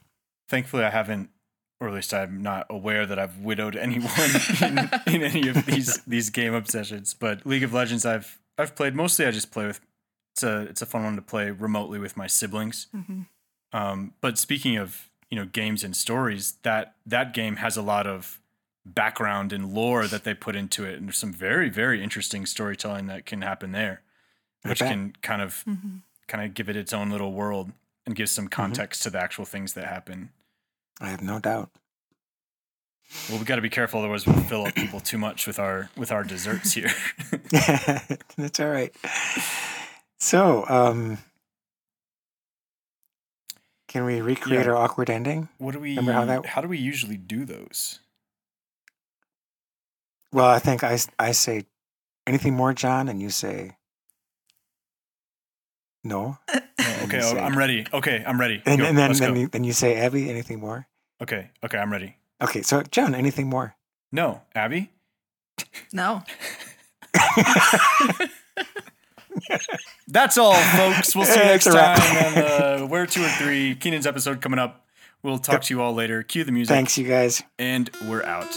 [0.49, 1.31] Thankfully, I haven't,
[1.79, 4.11] or at least I'm not aware that I've widowed anyone
[4.63, 7.15] in, in any of these these game obsessions.
[7.15, 9.27] But League of Legends, I've I've played mostly.
[9.27, 9.81] I just play with.
[10.35, 12.87] It's a it's a fun one to play remotely with my siblings.
[12.97, 13.27] Mhm.
[13.73, 18.07] Um, but speaking of you know games and stories, that that game has a lot
[18.07, 18.41] of
[18.87, 23.07] background and lore that they put into it, and there's some very very interesting storytelling
[23.07, 24.01] that can happen there,
[24.63, 26.01] which can kind of Mhm.
[26.27, 27.73] kind of give it its own little world
[28.11, 28.35] and give Mm-hmm.
[28.35, 30.31] some context to the actual things that happen.
[31.01, 31.71] I have no doubt.
[33.29, 35.89] Well, we got to be careful, otherwise we'll fill up people too much with our
[35.97, 36.91] with our desserts here.
[38.37, 38.95] That's all right.
[40.19, 41.19] So, um,
[43.89, 44.73] can we recreate Yeah.
[44.73, 45.49] our awkward ending?
[45.59, 45.91] what do we?
[45.91, 47.99] Remember how that- How do we usually do those?
[50.33, 51.65] Well, I think I I say
[52.27, 53.77] anything more, John, and you say
[56.05, 56.39] no.
[56.83, 57.85] Oh, okay, oh, say- I'm ready.
[57.93, 58.63] Okay, I'm ready.
[58.65, 60.87] And, Go, and then, then, you, then you say, Abby, anything more?
[61.23, 62.17] Okay, okay, I'm ready.
[62.43, 63.75] Okay, so John, anything more?
[64.11, 64.91] No, Abby.
[65.93, 66.23] No.
[70.09, 71.15] That's all, folks.
[71.15, 71.99] We'll see you next It's a wrap.
[71.99, 72.39] time on
[72.83, 73.75] uh, Where Two or Three.
[73.75, 74.87] Keenan's episode coming up.
[75.23, 76.23] We'll talk to you all later.
[76.23, 77.43] Cue the music, Thanks, you guys.
[77.59, 78.49] and we're out.